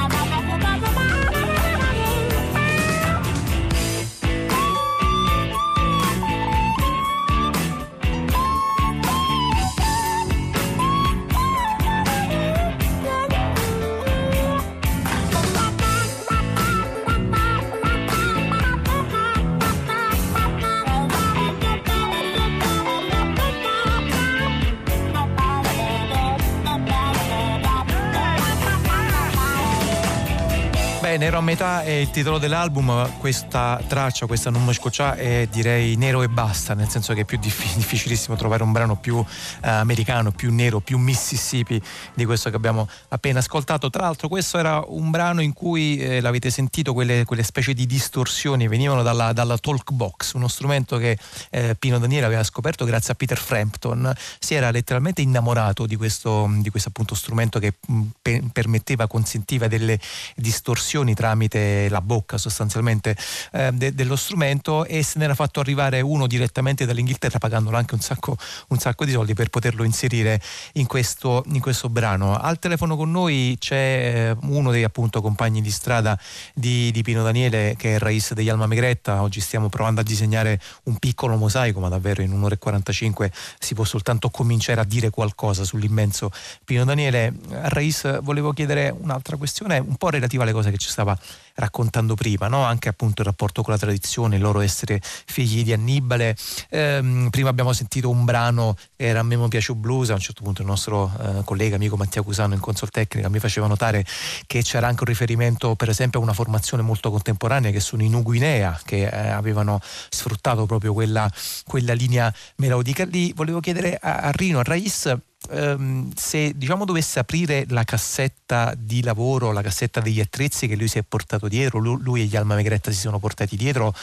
[31.21, 36.23] Nero a metà è il titolo dell'album, questa traccia, questa non scoccia è direi nero
[36.23, 39.23] e basta, nel senso che è più diffi- difficilissimo trovare un brano più
[39.63, 41.79] eh, americano, più nero, più Mississippi
[42.15, 43.91] di questo che abbiamo appena ascoltato.
[43.91, 47.85] Tra l'altro questo era un brano in cui eh, l'avete sentito, quelle, quelle specie di
[47.85, 51.19] distorsioni venivano dalla, dalla talk box, uno strumento che
[51.51, 54.11] eh, Pino Daniele aveva scoperto grazie a Peter Frampton.
[54.39, 59.67] Si era letteralmente innamorato di questo, di questo appunto strumento che mh, pe- permetteva, consentiva
[59.67, 59.99] delle
[60.35, 63.15] distorsioni tramite la bocca sostanzialmente
[63.53, 68.01] eh, de- dello strumento e se n'era fatto arrivare uno direttamente dall'Inghilterra pagandolo anche un
[68.01, 68.37] sacco,
[68.69, 70.41] un sacco di soldi per poterlo inserire
[70.73, 72.37] in questo, in questo brano.
[72.37, 76.17] Al telefono con noi c'è eh, uno dei appunto compagni di strada
[76.53, 79.21] di, di Pino Daniele che è il Rais degli Alma Megretta.
[79.21, 83.73] Oggi stiamo provando a disegnare un piccolo mosaico, ma davvero in un'ora e 45 si
[83.73, 86.31] può soltanto cominciare a dire qualcosa sull'immenso
[86.63, 87.33] Pino Daniele.
[87.49, 91.17] Rais, volevo chiedere un'altra questione un po' relativa alle cose che ci stava
[91.55, 92.63] raccontando prima, no?
[92.63, 96.35] anche appunto il rapporto con la tradizione, il loro essere figli di Annibale.
[96.69, 100.61] Ehm, prima abbiamo sentito un brano era A me piace blues, a un certo punto
[100.61, 104.05] il nostro eh, collega, amico Mattia Cusano in consol tecnica mi faceva notare
[104.45, 108.09] che c'era anche un riferimento per esempio a una formazione molto contemporanea che sono i
[108.09, 109.79] Nuguinea che eh, avevano
[110.09, 111.29] sfruttato proprio quella,
[111.65, 113.33] quella linea melodica lì.
[113.33, 115.15] Volevo chiedere a, a Rino, a Rais,
[115.49, 120.87] ehm, se diciamo dovesse aprire la cassetta di lavoro, la cassetta degli attrezzi che lui
[120.87, 123.93] si è portato dietro, lu- lui, e gli Alma Megretta si sono portati dietro,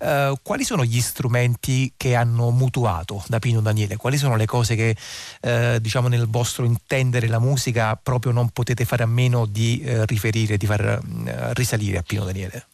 [0.00, 3.96] eh, quali sono gli strumenti che hanno mutuato da Pino Daniele?
[3.96, 4.96] Quali sono le cose che
[5.40, 10.04] eh, diciamo nel vostro intendere la musica proprio non potete fare a meno di eh,
[10.06, 12.66] riferire, di far eh, risalire a Pino Daniele?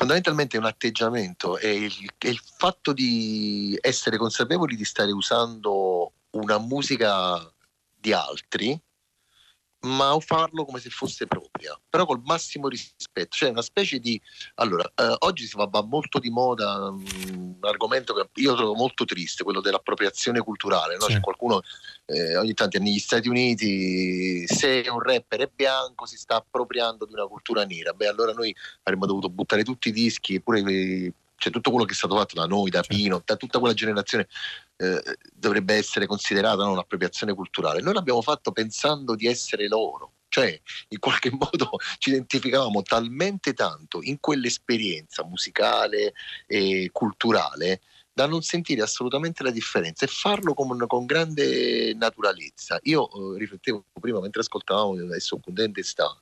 [0.00, 5.89] fondamentalmente è un atteggiamento, è il, è il fatto di essere consapevoli di stare usando
[6.32, 7.52] una musica
[7.96, 8.80] di altri,
[9.82, 14.20] ma farlo come se fosse propria, però col massimo rispetto, cioè una specie di...
[14.56, 16.98] Allora, eh, oggi si va, va molto di moda mm,
[17.28, 21.06] un argomento che io trovo molto triste, quello dell'appropriazione culturale, no?
[21.06, 21.14] Sì.
[21.14, 21.62] C'è qualcuno
[22.06, 27.14] eh, ogni tanto negli Stati Uniti, se un rapper è bianco si sta appropriando di
[27.14, 31.50] una cultura nera, beh allora noi avremmo dovuto buttare tutti i dischi, eppure eh, cioè,
[31.50, 34.28] tutto quello che è stato fatto da noi, da Pino, da tutta quella generazione
[34.80, 37.82] eh, dovrebbe essere considerata no, un'appropriazione culturale.
[37.82, 40.58] Noi l'abbiamo fatto pensando di essere loro, cioè
[40.88, 46.14] in qualche modo ci identificavamo talmente tanto in quell'esperienza musicale
[46.46, 47.82] e culturale
[48.12, 52.78] da non sentire assolutamente la differenza e farlo con, con grande naturalezza.
[52.84, 56.16] Io eh, riflettevo prima mentre ascoltavamo adesso Contente sta.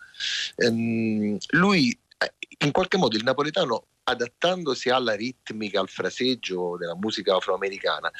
[0.56, 7.36] Ehm, lui eh, in qualche modo il napoletano adattandosi alla ritmica, al fraseggio della musica
[7.36, 8.10] afroamericana,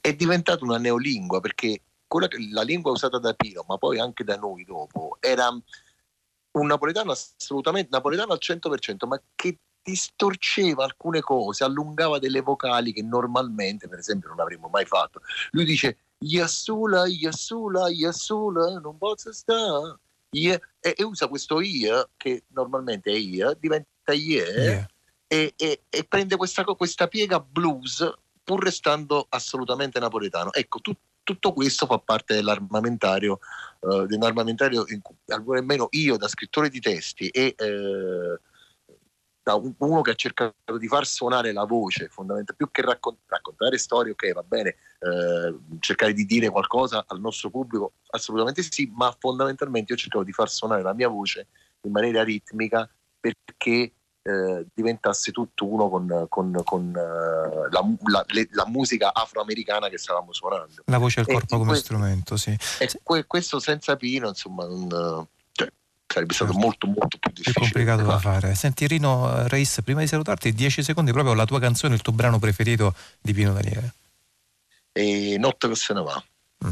[0.00, 4.36] è- diventata una neolingua perché quella la lingua usata da Pino, ma poi anche da
[4.36, 5.48] noi dopo, era
[6.50, 13.02] un napoletano assolutamente napoletano al 100%, ma che distorceva alcune cose, allungava delle vocali che
[13.02, 15.20] normalmente, per esempio, non avremmo mai fatto.
[15.50, 19.98] Lui dice Yassula, Yassula, Yassula, non posso stare.
[20.30, 24.88] E, e usa questo ia, che normalmente è ia, diventa ie, Yeah.
[25.28, 28.10] E, e- e prende questa, questa piega blues
[28.42, 30.52] pur restando assolutamente napoletano.
[30.52, 33.38] Ecco, tu- tutto questo fa parte dell'armamentario,
[33.80, 38.40] eh, dell'armamentario in cui almeno io da scrittore di testi e eh,
[39.42, 43.16] da un- uno che ha cercato di far suonare la voce, fondamentalmente, più che raccon-
[43.26, 48.90] raccontare storie, ok, va bene, eh, cercare di dire qualcosa al nostro pubblico, assolutamente sì,
[48.94, 51.46] ma fondamentalmente io cercavo di far suonare la mia voce
[51.82, 52.88] in maniera ritmica
[53.20, 53.92] perché
[54.22, 59.98] eh, diventasse tutto uno con, con- con, eh, la, la- le- la musica afroamericana che
[59.98, 60.82] stavamo suonando.
[60.86, 62.56] La voce e il corpo come que- strumento, sì.
[62.78, 65.70] E que- questo senza Pino, insomma, non, cioè,
[66.06, 66.66] sarebbe stato Certo.
[66.66, 67.60] molto molto più difficile.
[67.60, 68.54] complicato da fare.
[68.54, 72.12] Senti Rino eh, Reis, prima di salutarti, 10 secondi proprio la tua canzone, il tuo
[72.12, 73.94] brano preferito di Pino Daniele.
[74.92, 76.22] E Notte che se ne va.
[76.66, 76.70] Mm.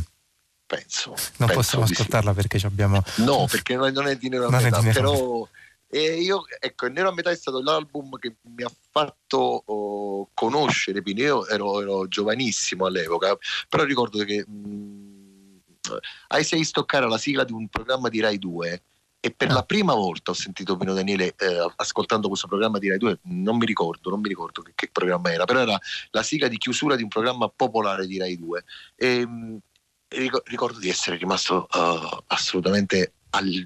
[0.67, 1.11] Penso.
[1.11, 1.17] Non
[1.49, 2.01] penso possiamo di sì.
[2.01, 3.01] ascoltarla perché abbiamo...
[3.17, 5.47] No, perché non è, è di Nero è però
[5.89, 10.31] e io, ecco, il Nero a metà è stato l'album che mi ha fatto oh,
[10.35, 11.21] conoscere Pino.
[11.21, 13.37] Io ero, ero giovanissimo all'epoca,
[13.69, 15.61] però ricordo che mh,
[16.29, 18.83] Ai sei stoccare la sigla di un programma di Rai 2
[19.21, 19.55] e per Ah.
[19.55, 23.57] la prima volta ho sentito Pino Daniele eh, ascoltando questo programma di Rai 2, non
[23.57, 25.79] mi ricordo, non mi ricordo che, che programma era, però era
[26.11, 28.65] la sigla di chiusura di un programma popolare di Rai 2
[28.97, 29.27] e,
[30.09, 33.65] e ricor- ricordo di essere rimasto eh, assolutamente al, non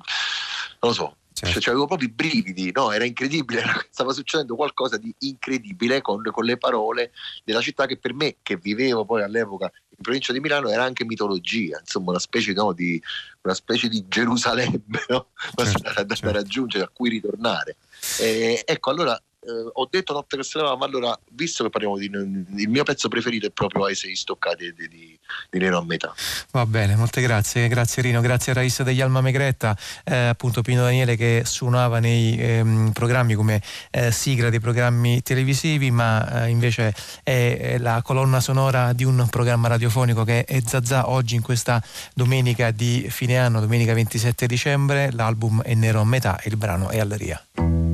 [0.81, 1.61] lo so, Certo.
[1.61, 2.93] cioè, avevo proprio i brividi, no?
[2.93, 7.13] era incredibile, stava succedendo qualcosa di incredibile con, con le parole
[7.45, 11.05] della città che per me, che vivevo poi all'epoca in provincia di Milano, era anche
[11.05, 13.03] mitologia, insomma una specie, no, di,
[13.43, 15.29] una specie di Gerusalemme no?
[15.55, 16.33] da, Certo, da- da certo.
[16.33, 17.77] raggiungere, a cui ritornare.
[18.19, 21.71] E, ecco, allora eh, ho detto notte che se ne va, ma allora, visto che
[21.71, 25.19] parliamo di il mio pezzo preferito è proprio ai sei stoccati di, di,
[25.49, 26.13] di Nero a metà.
[26.51, 30.83] Va bene, molte grazie, grazie Rino, grazie a Raissa degli Alma Megretta, eh, appunto Pino
[30.83, 36.95] Daniele che suonava nei ehm, programmi come eh, sigla dei programmi televisivi, ma eh, invece
[37.23, 41.83] è, è la colonna sonora di un programma radiofonico che è Zazà oggi in questa
[42.15, 46.91] domenica di fine anno, domenica 27 dicembre, l'album è Nero a metà e il brano
[46.91, 47.90] è Alleria.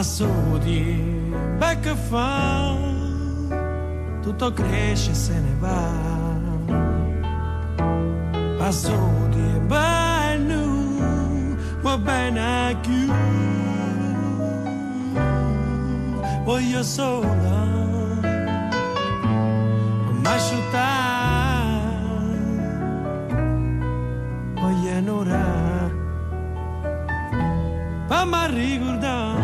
[0.00, 0.96] Assodi,
[1.58, 2.74] beh che fa,
[4.22, 5.92] tutto cresce e se ne va.
[8.64, 13.12] Assodi, beh nu, va bene più.
[16.44, 16.82] Voglio
[20.12, 21.82] mi asciuttare,
[24.54, 25.90] voglio un'ora,
[28.08, 29.39] ma mi ricordare.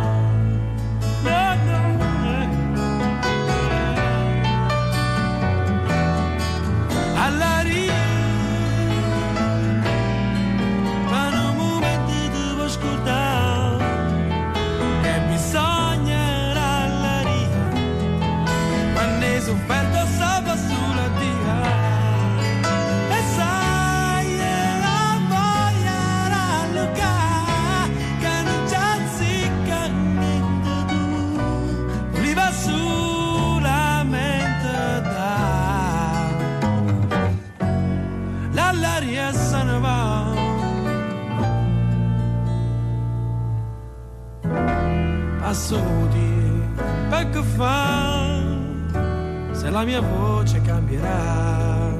[49.77, 51.93] La mia voce cambierà.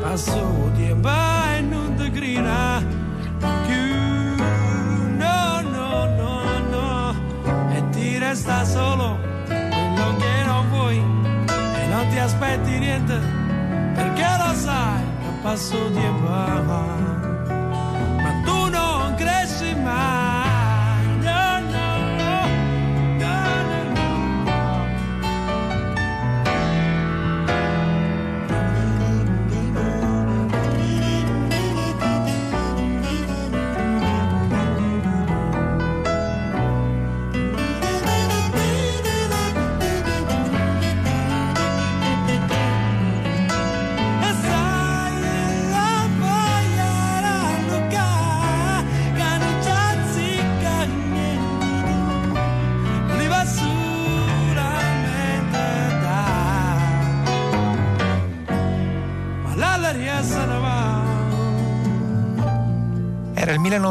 [0.00, 0.90] Passo di
[1.56, 2.80] e non ti grida
[3.66, 4.36] più.
[5.16, 6.34] No, no, no,
[6.70, 7.14] no.
[7.74, 13.18] E ti resta solo quello che non vuoi e non ti aspetti niente
[13.94, 17.11] perché lo sai che passo tempo ma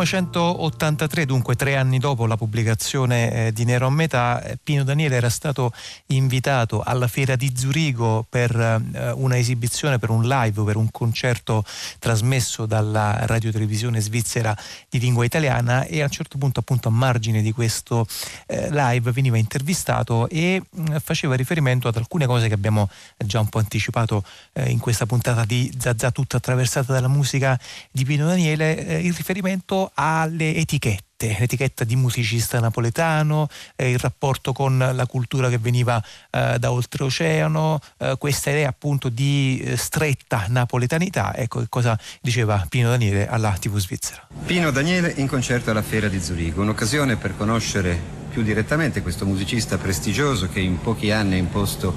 [0.01, 5.15] 1983, dunque tre anni dopo la pubblicazione eh, di Nero a metà, eh, Pino Daniele
[5.15, 5.71] era stato
[6.07, 11.63] invitato alla Fiera di Zurigo per eh, una esibizione, per un live, per un concerto
[11.99, 14.57] trasmesso dalla radiotelevisione svizzera
[14.89, 18.07] di lingua italiana e a un certo punto appunto a margine di questo
[18.47, 23.39] eh, live veniva intervistato e mh, mm, faceva riferimento ad alcune cose che abbiamo già
[23.39, 24.23] un po' anticipato
[24.53, 27.59] eh, in questa puntata di Zazà tutta attraversata dalla musica
[27.91, 34.53] di Pino Daniele, eh, il riferimento alle etichette l'etichetta di musicista napoletano, eh, il rapporto
[34.53, 36.01] con la cultura che veniva
[36.31, 41.35] eh, da oltreoceano, eh, questa idea appunto di eh, stretta napoletanità.
[41.35, 44.27] Ecco che cosa diceva Pino Daniele alla TV svizzera.
[44.45, 49.77] Pino Daniele in concerto alla Fiera di Zurigo, un'occasione per conoscere più direttamente questo musicista
[49.77, 51.93] prestigioso che in pochi anni ha imposto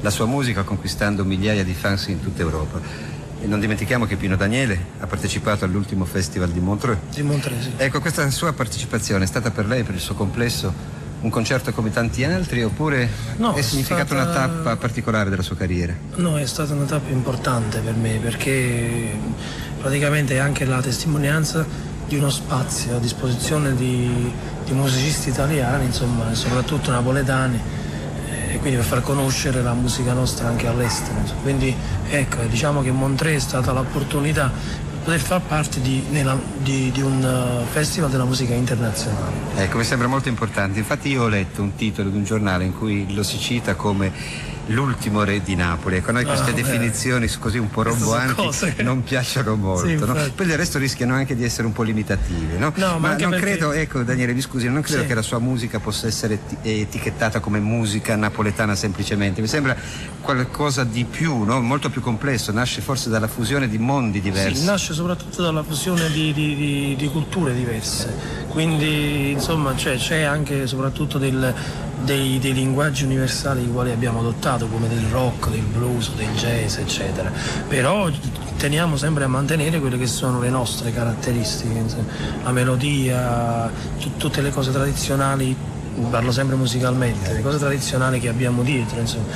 [0.00, 3.15] la sua musica conquistando migliaia di fans in tutta Europa.
[3.40, 6.98] E non dimentichiamo che Pino Daniele ha partecipato all'ultimo festival di Montreux.
[7.14, 7.72] Di Montreux, sì.
[7.76, 10.72] Ecco, questa sua partecipazione è stata per lei, per il suo complesso,
[11.20, 14.22] un concerto come tanti altri oppure no, è significata stata...
[14.22, 15.94] una tappa particolare della sua carriera?
[16.16, 19.10] No, è stata una tappa importante per me perché
[19.80, 21.66] praticamente è anche la testimonianza
[22.06, 24.32] di uno spazio a disposizione di,
[24.64, 27.60] di musicisti italiani, insomma, soprattutto napoletani
[28.50, 31.16] e quindi per far conoscere la musica nostra anche all'estero.
[31.42, 31.74] Quindi
[32.08, 37.00] ecco, diciamo che Montreux è stata l'opportunità di poter far parte di, nella, di, di,
[37.00, 39.32] un uh, festival della musica internazionale.
[39.56, 40.78] Ecco, mi sembra molto importante.
[40.78, 44.12] Infatti io ho letto un titolo di un giornale in cui lo si cita come
[44.66, 45.96] l'ultimo re di Napoli.
[45.96, 48.82] Ecco, noi queste ah, definizioni così un po' romboanti che...
[48.82, 49.86] non piacciono molto.
[49.86, 50.14] Sì, no?
[50.34, 52.56] Poi del resto rischiano anche di essere un po' limitative.
[52.58, 52.72] No?
[52.74, 53.44] No, ma, ma non perché...
[53.44, 55.06] credo, ecco Daniele, mi scusi, non credo sì.
[55.08, 59.40] che la sua musica possa essere etichettata come musica napoletana semplicemente.
[59.40, 59.76] Mi sembra
[60.20, 61.60] qualcosa di più, no?
[61.60, 62.52] molto più complesso.
[62.52, 64.60] Nasce forse dalla fusione di mondi diversi.
[64.60, 68.44] Sì, nasce soprattutto dalla fusione di, di, di, di culture diverse.
[68.48, 71.54] Quindi insomma cioè, c'è anche soprattutto del
[72.06, 76.78] dei, dei, linguaggi universali i quali abbiamo adottato come del rock, del blues, del jazz
[76.78, 77.30] eccetera
[77.68, 78.08] però
[78.56, 81.84] teniamo sempre a mantenere quelle che sono le nostre caratteristiche
[82.42, 83.70] la melodia
[84.00, 85.54] t- tutte le cose tradizionali
[86.08, 89.26] parlo sempre musicalmente le cose tradizionali che abbiamo dietro insomma.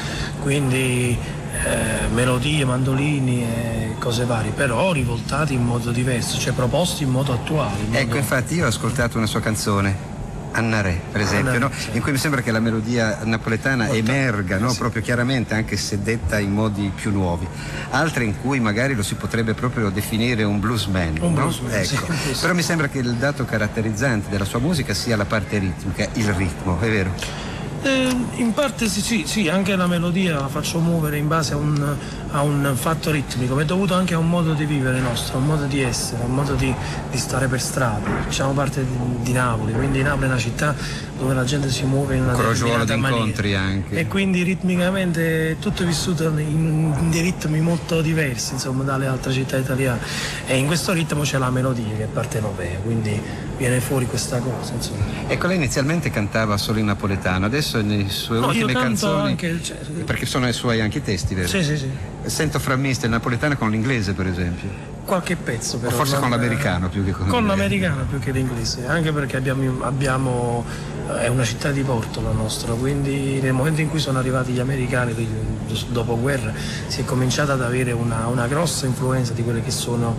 [0.40, 1.18] quindi
[1.64, 7.34] eh, melodie, mandolini e cose varie, però rivoltati in modo diverso, cioè proposti in modo
[7.34, 7.80] attuale.
[7.86, 10.09] In ecco, infatti io ho ascoltato una sua canzone
[10.52, 11.70] Anna Re, per esempio, no?
[11.92, 14.70] in cui mi sembra che la melodia napoletana Molto, emerga no?
[14.70, 14.78] sì.
[14.78, 17.46] proprio chiaramente, anche se detta in modi più nuovi.
[17.90, 21.18] Altre in cui magari lo si potrebbe proprio definire un bluesman.
[21.20, 21.40] Un no?
[21.40, 22.12] bluesman ecco.
[22.12, 26.08] sì, Però mi sembra che il dato caratterizzante della sua musica sia la parte ritmica,
[26.14, 27.48] il ritmo, è vero?
[27.82, 31.56] Eh, in parte sì, sì, sì, anche la melodia la faccio muovere in base a
[31.56, 31.96] un,
[32.30, 35.46] a un, fatto ritmico, è dovuto anche a un modo di vivere nostro, a un
[35.46, 36.74] modo di essere, a un modo di,
[37.10, 38.06] di stare per strada.
[38.24, 40.74] Facciamo parte di, di, Napoli, quindi Napoli è una città
[41.18, 43.98] dove la gente si muove in una Crogiuolo di incontri anche.
[43.98, 49.32] E quindi ritmicamente è tutto vissuto in, in dei ritmi molto diversi insomma, dalle altre
[49.32, 50.00] città italiane.
[50.44, 54.72] E in questo ritmo c'è la melodia che è partenopea, quindi viene fuori questa cosa.
[54.72, 55.04] Insomma.
[55.28, 59.28] Ecco, lei inizialmente cantava solo in napoletano, adesso nelle sue no, ultime canzoni.
[59.28, 61.46] Anche, cioè, perché sono i suoi anche i testi, vero?
[61.46, 61.90] Sì, sì, sì.
[62.24, 64.98] Sento frammista il napoletano con l'inglese, per esempio.
[65.10, 65.92] Qualche pezzo però.
[65.92, 69.82] O forse con l'americano più che con, con l'americano più che l'inglese, anche perché abbiamo,
[69.82, 70.64] abbiamo
[71.18, 74.60] è una città di porto la nostra, quindi nel momento in cui sono arrivati gli
[74.60, 75.12] americani
[75.88, 76.52] dopo guerra
[76.86, 80.16] si è cominciata ad avere una, una grossa influenza di quelli che sono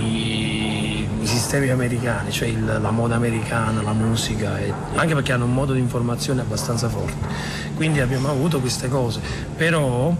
[0.00, 5.46] i, i sistemi americani, cioè il, la moda americana, la musica, e, anche perché hanno
[5.46, 7.26] un modo di informazione abbastanza forte.
[7.74, 9.20] Quindi abbiamo avuto queste cose,
[9.56, 10.14] però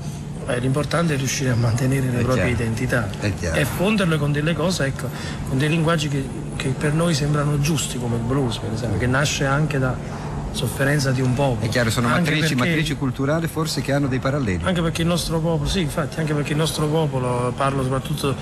[0.48, 2.62] eh, l'importante è riuscire a mantenere le è proprie chiaro.
[2.62, 3.08] identità
[3.52, 5.08] e fonderle con delle cose, ecco,
[5.48, 6.26] con dei linguaggi che,
[6.56, 9.96] che, per noi sembrano giusti, come il blues, per esempio, che nasce anche da
[10.50, 11.66] sofferenza di un popolo.
[11.66, 14.64] È chiaro, sono matrici, perché, matrici, culturali forse che hanno dei paralleli.
[14.64, 18.34] Anche perché il nostro popolo, sì, infatti, anche perché il nostro popolo, parlo soprattutto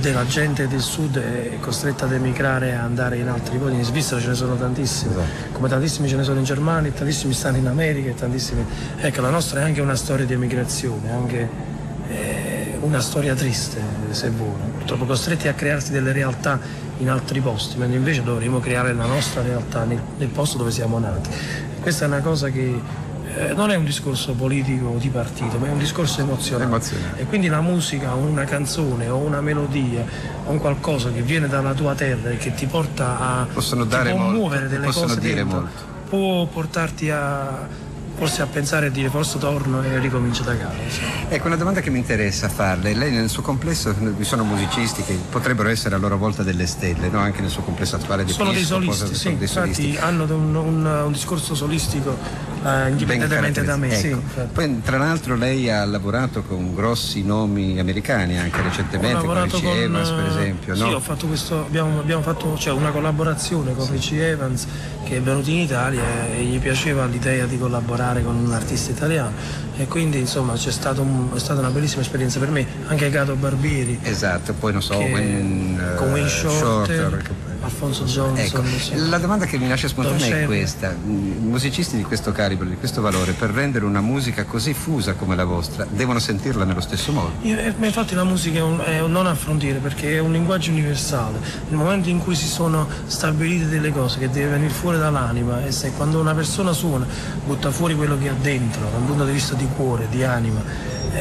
[0.00, 4.20] della gente del sud è costretta ad emigrare e andare in altri posti, in Svizzera
[4.20, 5.52] ce ne sono tantissimi, esatto.
[5.52, 8.64] come tantissimi ce ne sono in Germania, tantissimi stanno in America tantissimi...
[8.98, 11.48] Ecco, la nostra è anche una storia di emigrazione, anche
[12.08, 13.80] eh, una storia triste
[14.10, 16.58] se vuole, purtroppo costretti a crearsi delle realtà
[16.98, 20.98] in altri posti, mentre invece dovremmo creare la nostra realtà nel, nel posto dove siamo
[20.98, 21.28] nati.
[21.80, 22.80] Questa è una cosa che
[23.36, 26.64] eh, non è un discorso politico di partito, ma è un discorso emozionale.
[26.64, 27.20] emozionale.
[27.20, 30.04] E quindi la musica o una canzone o una melodia
[30.46, 34.14] o un qualcosa che viene dalla tua terra e che ti porta a possono dare
[34.14, 35.82] muovere molto, delle cose dentro, molto.
[36.08, 37.84] può portarti a
[38.16, 40.74] forse a pensare e dire forse torno e ricomincio da capo.
[41.28, 42.94] Ecco, una domanda che mi interessa farle.
[42.94, 47.08] Lei nel suo complesso, vi sono musicisti che potrebbero essere a loro volta delle stelle,
[47.08, 47.18] no?
[47.18, 49.72] anche nel suo complesso attuale di Sono dei Pisco, solisti, cosa- sì, sono dei infatti
[49.74, 49.96] solisti.
[50.00, 52.16] hanno un, un- un discorso solistico
[52.64, 53.94] eh, indipendentemente da me.
[53.94, 54.16] sì, Ecco.
[54.20, 54.48] infatti.
[54.52, 59.76] Poi tra l'altro lei ha lavorato con grossi nomi americani anche recentemente, con Richie con,
[59.76, 60.88] Evans per eh, esempio, Sì, no?
[60.94, 64.66] ho fatto questo, abbiamo, abbiamo fatto cioè, una collaborazione con Richie Evans
[65.04, 66.02] che è venuto in Italia
[66.34, 69.32] e gli piaceva l'idea di collaborare con un artista italiano
[69.76, 73.34] e quindi insomma c'è stato un- è stata una bellissima esperienza per me, anche Gato
[73.34, 73.98] Barbieri.
[74.02, 77.30] Esatto, poi non so, che- Wayne, eh, con Wayne Shorter, Shorter,
[77.66, 78.64] Alfonso Johnson.
[78.64, 80.94] Ecco, la domanda che mi nasce Don spontanea è questa.
[80.94, 85.36] Mm, Musicisti di questo calibro, di questo valore, per rendere una musica così fusa come
[85.36, 87.32] la vostra, devono sentirla nello stesso modo.
[87.42, 90.32] Io- eh, ma infatti la musica è un, è un non affrontiere perché è un
[90.32, 91.38] linguaggio universale.
[91.68, 95.72] Nel momento in cui si sono stabilite delle cose che deve venire fuori dall'anima e
[95.72, 97.06] se quando una persona suona
[97.44, 100.60] butta fuori quello che ha dentro, da un punto di vista di cuore, di anima,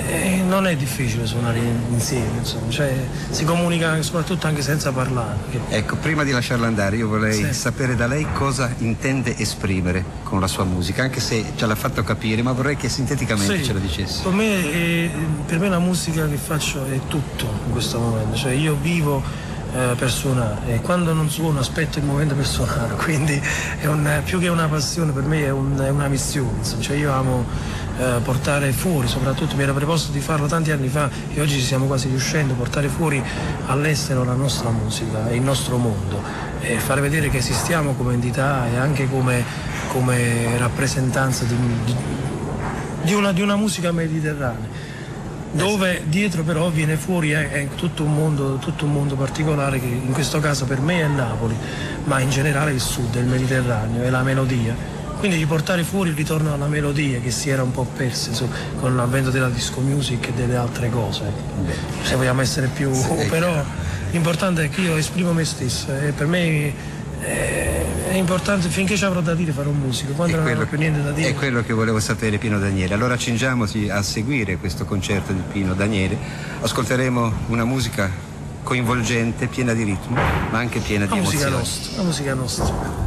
[0.07, 2.69] eh, non è difficile suonare in- insieme, insomma.
[2.69, 2.93] Cioè,
[3.29, 5.35] si comunica soprattutto anche senza parlare.
[5.69, 7.53] Ecco, prima di lasciarla andare, io vorrei Sì.
[7.53, 12.03] sapere da lei cosa intende esprimere con la sua musica, anche se ce l'ha fatto
[12.03, 14.23] capire, ma vorrei che sinteticamente Sì, ce lo dicesse.
[14.23, 15.11] Per me, eh,
[15.45, 19.21] per me la musica che faccio è tutto in questo momento, cioè io vivo
[19.73, 23.41] eh, per suonare e quando non suono aspetto il momento per suonare, quindi
[23.81, 26.81] è un- più che una passione per me è, un- è una missione, insomma.
[26.81, 27.45] Cioè, io amo
[27.97, 31.61] eh, portare fuori, soprattutto mi era preposto di farlo tanti anni fa e oggi ci
[31.61, 33.23] stiamo quasi riuscendo, portare fuori
[33.67, 36.21] all'estero la nostra musica e il nostro mondo
[36.61, 39.43] e fare vedere che esistiamo come entità e anche come,
[39.89, 41.55] come rappresentanza di,
[41.85, 41.95] di-
[43.03, 44.93] di una, di una musica mediterranea
[45.51, 49.85] dove dietro però viene fuori è, è tutto, un mondo, tutto un mondo particolare che
[49.85, 51.55] in questo caso per me è Napoli
[52.05, 54.75] ma in generale il sud, il Mediterraneo, è la melodia
[55.25, 58.53] quindi di portare fuori il ritorno alla melodia che si era un po' persa insomma,
[58.79, 61.23] con l'avvento della disco music e delle altre cose
[62.03, 62.91] se vogliamo essere più
[63.27, 63.63] però
[64.11, 66.73] l'importante è che io esprimo me stesso e per me
[67.21, 71.01] eh, è importante finché ci avrò da dire farò musica quando non avrò più niente
[71.01, 72.93] da dire È quello che volevo sapere Pino Daniele.
[72.93, 76.15] Allora accingiamoci a seguire questo concerto di Pino Daniele.
[76.61, 78.11] Ascolteremo una musica
[78.61, 80.15] coinvolgente, piena di ritmo,
[80.51, 81.57] ma anche piena la di musica emozioni.
[81.57, 83.04] nostra la musica nostra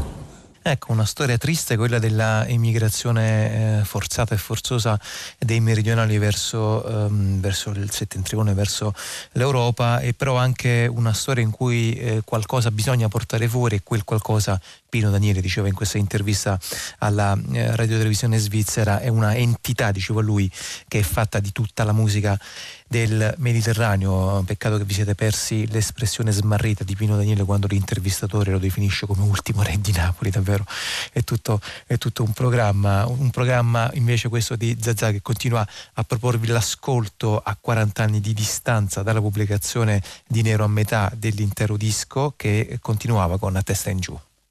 [0.70, 5.00] Ecco, una storia triste quella della emigrazione eh, forzata e forzosa
[5.38, 8.92] dei meridionali verso, ehm, verso il settentrione, verso
[9.32, 14.04] l'Europa, e però anche una storia in cui eh, qualcosa bisogna portare fuori e quel
[14.04, 16.58] qualcosa, Pino Daniele diceva in questa intervista
[16.98, 20.50] alla eh, radiotelevisione svizzera, è una entità, diceva lui,
[20.86, 22.38] che è fatta di tutta la musica
[22.86, 24.42] del Mediterraneo.
[24.46, 29.22] Peccato che vi siete persi l'espressione smarrita di Pino Daniele quando l'intervistatore lo definisce come
[29.22, 30.64] ultimo re di Napoli, davvero
[31.12, 36.02] è tutto, è tutto un programma, un programma invece questo di Zazà che continua a
[36.02, 42.32] proporvi l'ascolto a 40 anni di distanza dalla pubblicazione di Nero a metà dell'intero disco
[42.36, 44.18] che continuava con A testa in giù.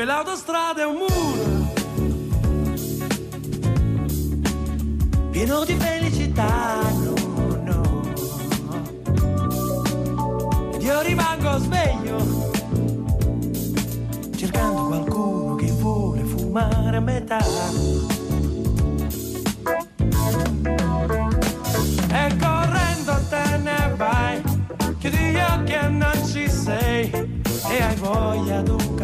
[0.00, 1.68] Quell'autostrada è un muro
[5.30, 7.14] pieno di felicità, no,
[7.64, 8.02] no.
[10.72, 12.16] Ed io rimango sveglio
[14.34, 17.44] cercando qualcuno che vuole fumare a metà.
[22.08, 24.42] E correndo te ne vai,
[24.98, 27.29] chiudi gli occhi e non ci sei,
[27.70, 28.94] e hai voglia di un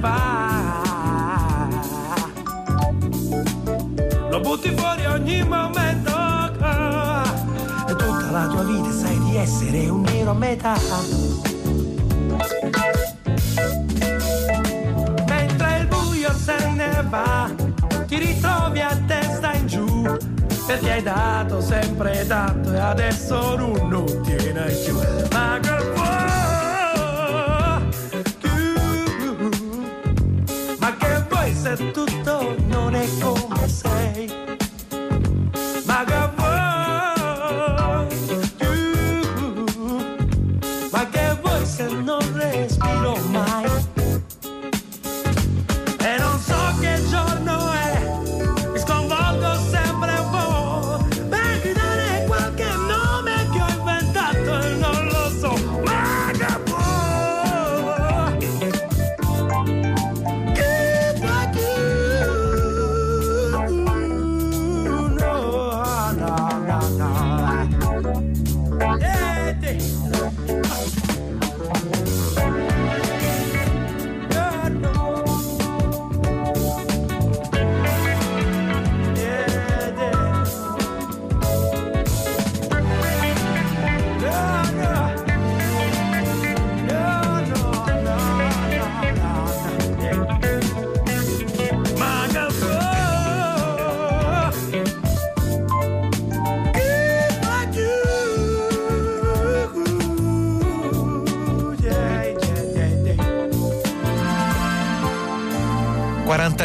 [0.00, 1.68] va.
[4.30, 6.10] Lo butti fuori ogni momento.
[7.88, 10.76] E tutta la tua vita sai di essere un nero a metà.
[15.26, 17.50] Mentre il buio se ne va,
[18.06, 20.02] ti ritrovi a testa in giù.
[20.66, 24.52] Perché hai dato sempre tanto e adesso non, non tieni
[24.84, 24.94] più.
[25.32, 26.29] Ma che vuoi?
[31.92, 33.49] Tutto non è come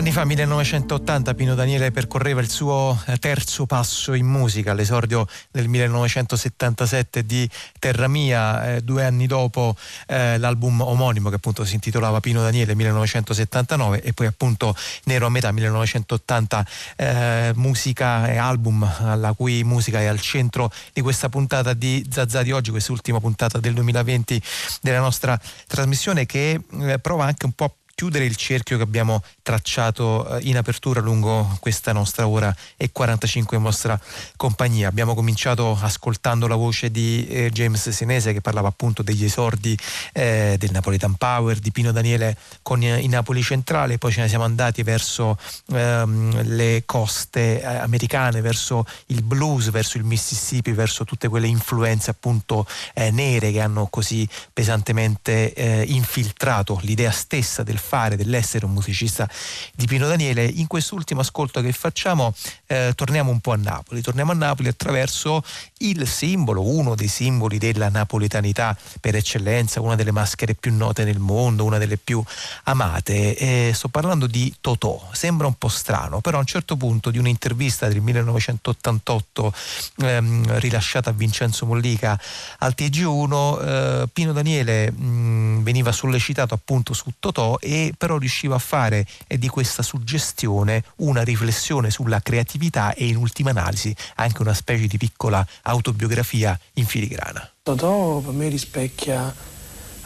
[0.05, 5.67] anni fa, 1980, Pino Daniele percorreva il suo eh, terzo passo in musica, all'esordio del
[5.67, 7.49] 1977 di
[7.79, 9.75] Terra Mia, eh, due anni dopo
[10.05, 14.75] eh, l'album omonimo che appunto si intitolava Pino Daniele 1979 e poi appunto
[15.05, 16.67] Nero a metà 1980,
[16.97, 22.43] eh, musica e album alla cui musica è al centro di questa puntata di Zazza
[22.43, 24.39] di oggi, quest'ultima puntata del 2020
[24.81, 29.23] della nostra trasmissione che eh, prova anche un po' a chiudere il cerchio che abbiamo
[29.45, 33.99] tracciato eh, in apertura lungo questa nostra ora e 45 in vostra
[34.35, 34.87] compagnia.
[34.87, 39.77] Abbiamo cominciato ascoltando la voce di eh, James Senese che parlava appunto degli esordi
[40.13, 44.29] eh, del Napoletan Power, di Pino Daniele con eh, i Napoli Centrale, poi ce ne
[44.29, 45.37] siamo andati verso
[45.71, 52.09] ehm, le coste eh, americane, verso il blues, verso il Mississippi, verso tutte quelle influenze
[52.09, 52.65] appunto
[52.95, 59.29] eh, nere che hanno così pesantemente infiltrato l'idea stessa del fare, dell'essere un musicista
[59.73, 60.45] di Pino Daniele.
[60.45, 62.33] In quest'ultimo ascolto che facciamo
[62.67, 65.43] eh, torniamo un po' a Napoli, torniamo a Napoli attraverso
[65.79, 71.19] il simbolo, uno dei simboli della napoletanità per eccellenza, una delle maschere più note nel
[71.19, 72.23] mondo, una delle più
[72.63, 73.35] amate.
[73.35, 77.17] Eh, sto parlando di Totò, sembra un po' strano, però a un certo punto di
[77.17, 79.53] un'intervista del 1988
[79.97, 82.19] ehm, rilasciata a Vincenzo Mollica
[82.59, 88.59] al TG1, eh, Pino Daniele mh, veniva sollecitato appunto su Totò e però riusciva a
[88.59, 94.53] fare eh, di questa suggestione una riflessione sulla creatività e in ultima analisi anche una
[94.53, 97.49] specie di piccola autobiografia in filigrana.
[97.63, 99.33] Totò per me rispecchia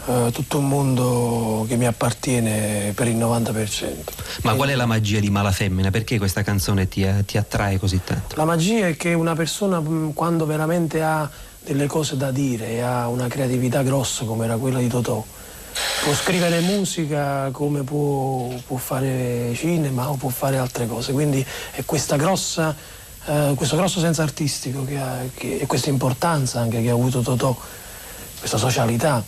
[0.05, 3.87] eh, tutto un mondo che mi appartiene per il 90%.
[4.43, 5.91] Ma qual è la magia di Mala Femmina?
[5.91, 8.35] Perché questa canzone ti, ti attrae così tanto?
[8.35, 11.29] La magia è che una persona mh, quando veramente ha
[11.63, 15.23] delle cose da dire e ha una creatività grossa come era quella di Totò,
[16.03, 21.11] può scrivere musica come può, può fare cinema o può fare altre cose.
[21.11, 22.75] Quindi è questa grossa,
[23.25, 27.21] eh, questo grosso senso artistico che ha, che- e questa importanza anche che ha avuto
[27.21, 27.55] Totò,
[28.39, 29.23] questa socialità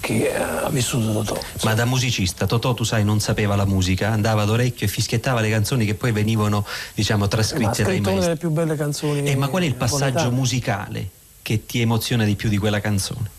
[0.00, 1.40] che eh, ha vissuto Totò.
[1.64, 5.40] Ma da musicista, Totò, tu sai, non sapeva la musica, andava ad orecchio e fischiettava
[5.40, 6.64] le canzoni che poi venivano,
[6.94, 8.20] diciamo, trascritte dai scritto una maestri.
[8.20, 9.28] delle più belle canzoni.
[9.28, 11.08] Eh, ma qual è il passaggio musicale
[11.42, 13.36] che ti emoziona di più di quella canzone?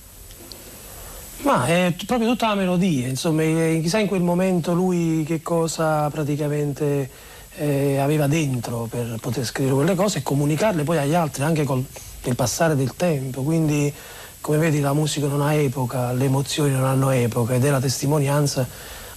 [1.42, 5.42] Ma è t- proprio tutta la melodia, insomma, eh, chissà in quel momento lui che
[5.42, 7.10] cosa praticamente
[7.56, 11.84] eh, aveva dentro per poter scrivere quelle cose e comunicarle poi agli altri anche col
[12.30, 13.42] il passare del tempo.
[13.42, 13.92] Quindi,
[14.42, 17.80] come vedi, la musica non ha epoca, le emozioni non hanno epoca ed è la
[17.80, 18.68] testimonianza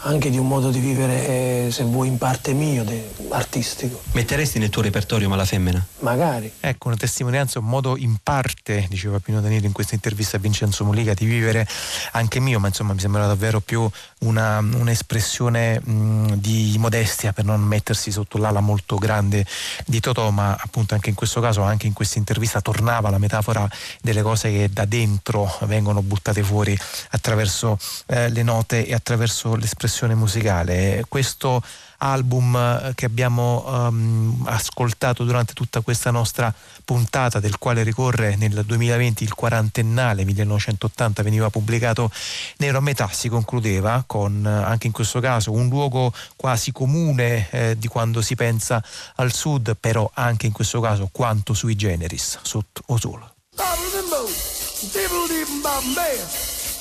[0.03, 4.03] anche di un modo di vivere, eh, se vuoi, in parte mio, de, artistico.
[4.13, 5.85] Metteresti nel tuo repertorio Mala Femmina?
[6.01, 6.51] Magari.
[6.59, 10.85] Ecco, una testimonianza, un modo in parte, diceva Pino Danilo in questa intervista a Vincenzo
[10.85, 11.67] Moliga, di vivere
[12.13, 13.89] anche mio, ma insomma mi sembra davvero più
[14.21, 19.47] una, un'espressione mh, di modestia per non mettersi sotto l'ala molto grande
[19.87, 23.69] di Totò, ma appunto anche in questo caso, anche in questa intervista tornava la metafora
[24.01, 26.77] delle cose che da dentro vengono buttate fuori
[27.11, 31.05] attraverso eh, le note e attraverso l'espressione musicale.
[31.09, 31.63] Questo
[32.03, 36.53] album eh, che abbiamo um, ascoltato durante tutta questa nostra
[36.85, 42.11] puntata, del quale ricorre nel 2020 il quarantennale, 1980 veniva pubblicato
[42.59, 47.49] Nero a metà, si concludeva con eh, anche in questo caso un luogo quasi comune
[47.51, 48.83] eh, di quando si pensa
[49.17, 53.35] al sud, però anche in questo caso quanto sui generis, sotto o solo.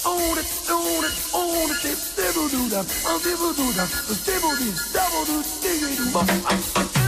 [0.05, 4.55] own it, own it, own it, they still do that, I'll do that, the stable
[4.55, 7.00] do, double do, diggity do,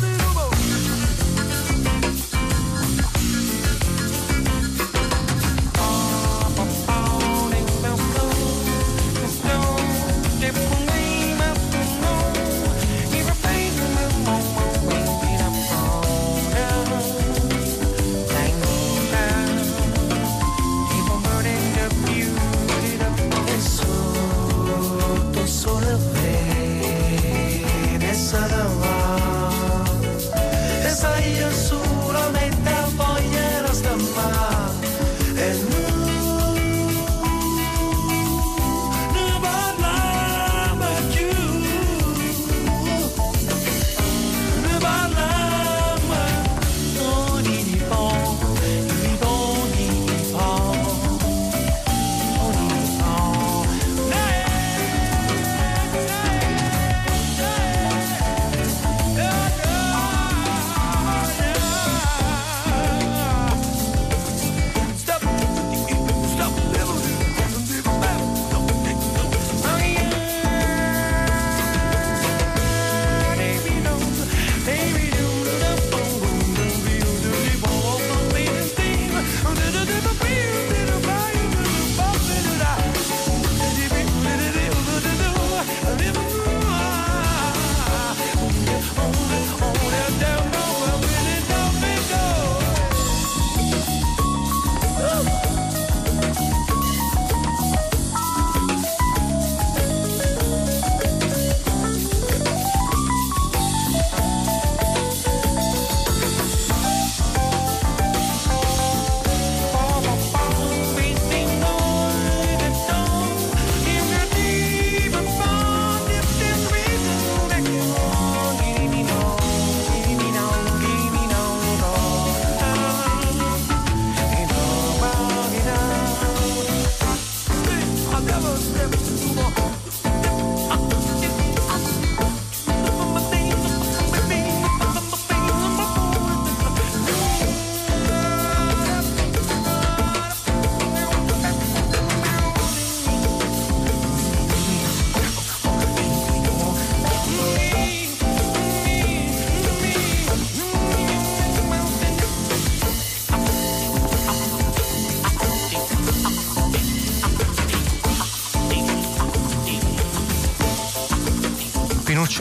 [25.64, 28.68] Sole vede sarà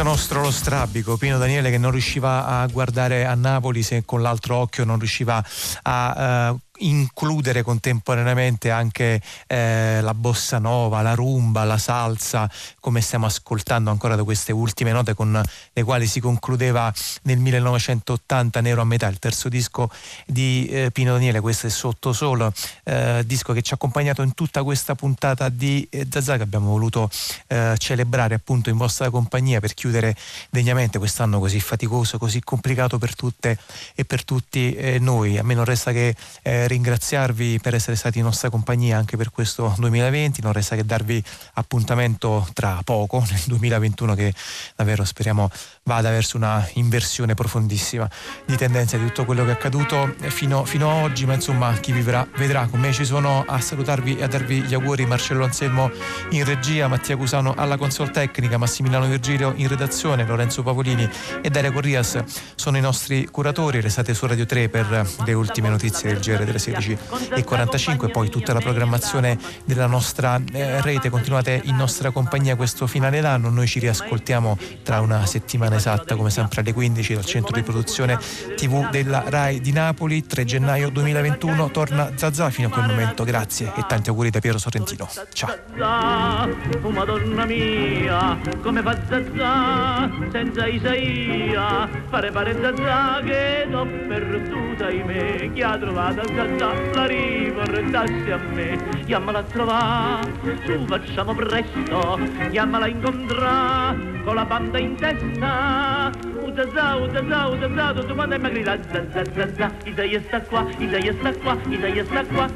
[0.02, 4.20] Pinuccio nostro lo strabico, Pino Daniele che non riusciva a guardare a Napoli se con
[4.20, 5.44] l'altro occhio non riusciva
[5.82, 6.56] a eh,
[6.86, 12.50] includere contemporaneamente anche eh, la bossa nova, la rumba, la salsa,
[12.80, 15.40] come stiamo ascoltando ancora da queste ultime note con
[15.72, 16.92] le quali si concludeva
[17.22, 19.90] nel 1980 Nero a metà, il terzo disco
[20.26, 22.52] di eh, Pino Daniele, questo è Sotto Solo,
[22.84, 26.70] eh, disco che ci ha accompagnato in tutta questa puntata di eh, Zazà che abbiamo
[26.70, 27.10] voluto
[27.48, 30.14] eh, celebrare appunto in vostra compagnia per chiudere
[30.50, 33.58] degnamente quest'anno così faticoso, così complicato per tutte
[33.94, 35.38] e per tutti eh, noi.
[35.38, 39.30] A me non resta che eh, ringraziarvi per essere stati in nostra compagnia anche per
[39.30, 41.22] questo 2020, non resta che darvi
[41.54, 44.34] appuntamento tra poco, nel 2021 che
[44.74, 45.50] davvero speriamo
[45.84, 48.08] vada verso una inversione profondissima
[48.46, 51.90] di tendenza di tutto quello che è accaduto fino, fino a oggi, ma insomma chi
[51.90, 52.66] vivrà vedrà.
[52.66, 55.90] Con me ci sono a salutarvi e a darvi gli auguri Marcello Anselmo
[56.30, 61.08] in regia, Mattia Cusano alla console tecnica, Massimiliano Virgilio in redazione, Lorenzo Pavolini
[61.42, 62.22] e Daria Corrias
[62.54, 63.80] sono i nostri curatori.
[63.80, 68.60] Restate su Radio 3 per le ultime notizie del GR alle 16.45, poi tutta la
[68.60, 74.56] programmazione della nostra eh, rete, continuate in nostra compagnia questo finale d'anno, noi ci riascoltiamo
[74.84, 78.18] tra una settimana esatta come sempre alle 15 dal centro di produzione
[78.56, 83.72] TV della RAI di Napoli, 3 gennaio 2021, torna Zazà fino a quel momento, grazie
[83.76, 85.50] e tanti auguri da Piero Sorrentino, ciao!
[86.82, 86.90] Oh
[90.30, 97.06] senza Isaia, pare pare Zazà che l'ho perduta in me, chi ha trovato Zazà la
[97.06, 100.32] riportassi a me, chiamala a trovare,
[100.64, 102.18] su facciamo presto,
[102.50, 105.61] chiamala a incontrare, con la banda in testa,
[106.54, 111.56] Zazà, uh Zazà, tutto quanto mi grida, Zazà, Zazà, Isaia sta qua, Isaia sta qua,
[111.68, 112.48] Isaia sta qua,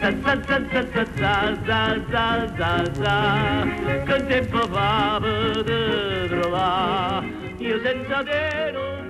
[0.00, 3.66] Zazà, Zazà, Zazà, Zazà, Zazà,
[4.04, 7.26] che tempo fa per trovare,
[7.58, 9.03] io senza te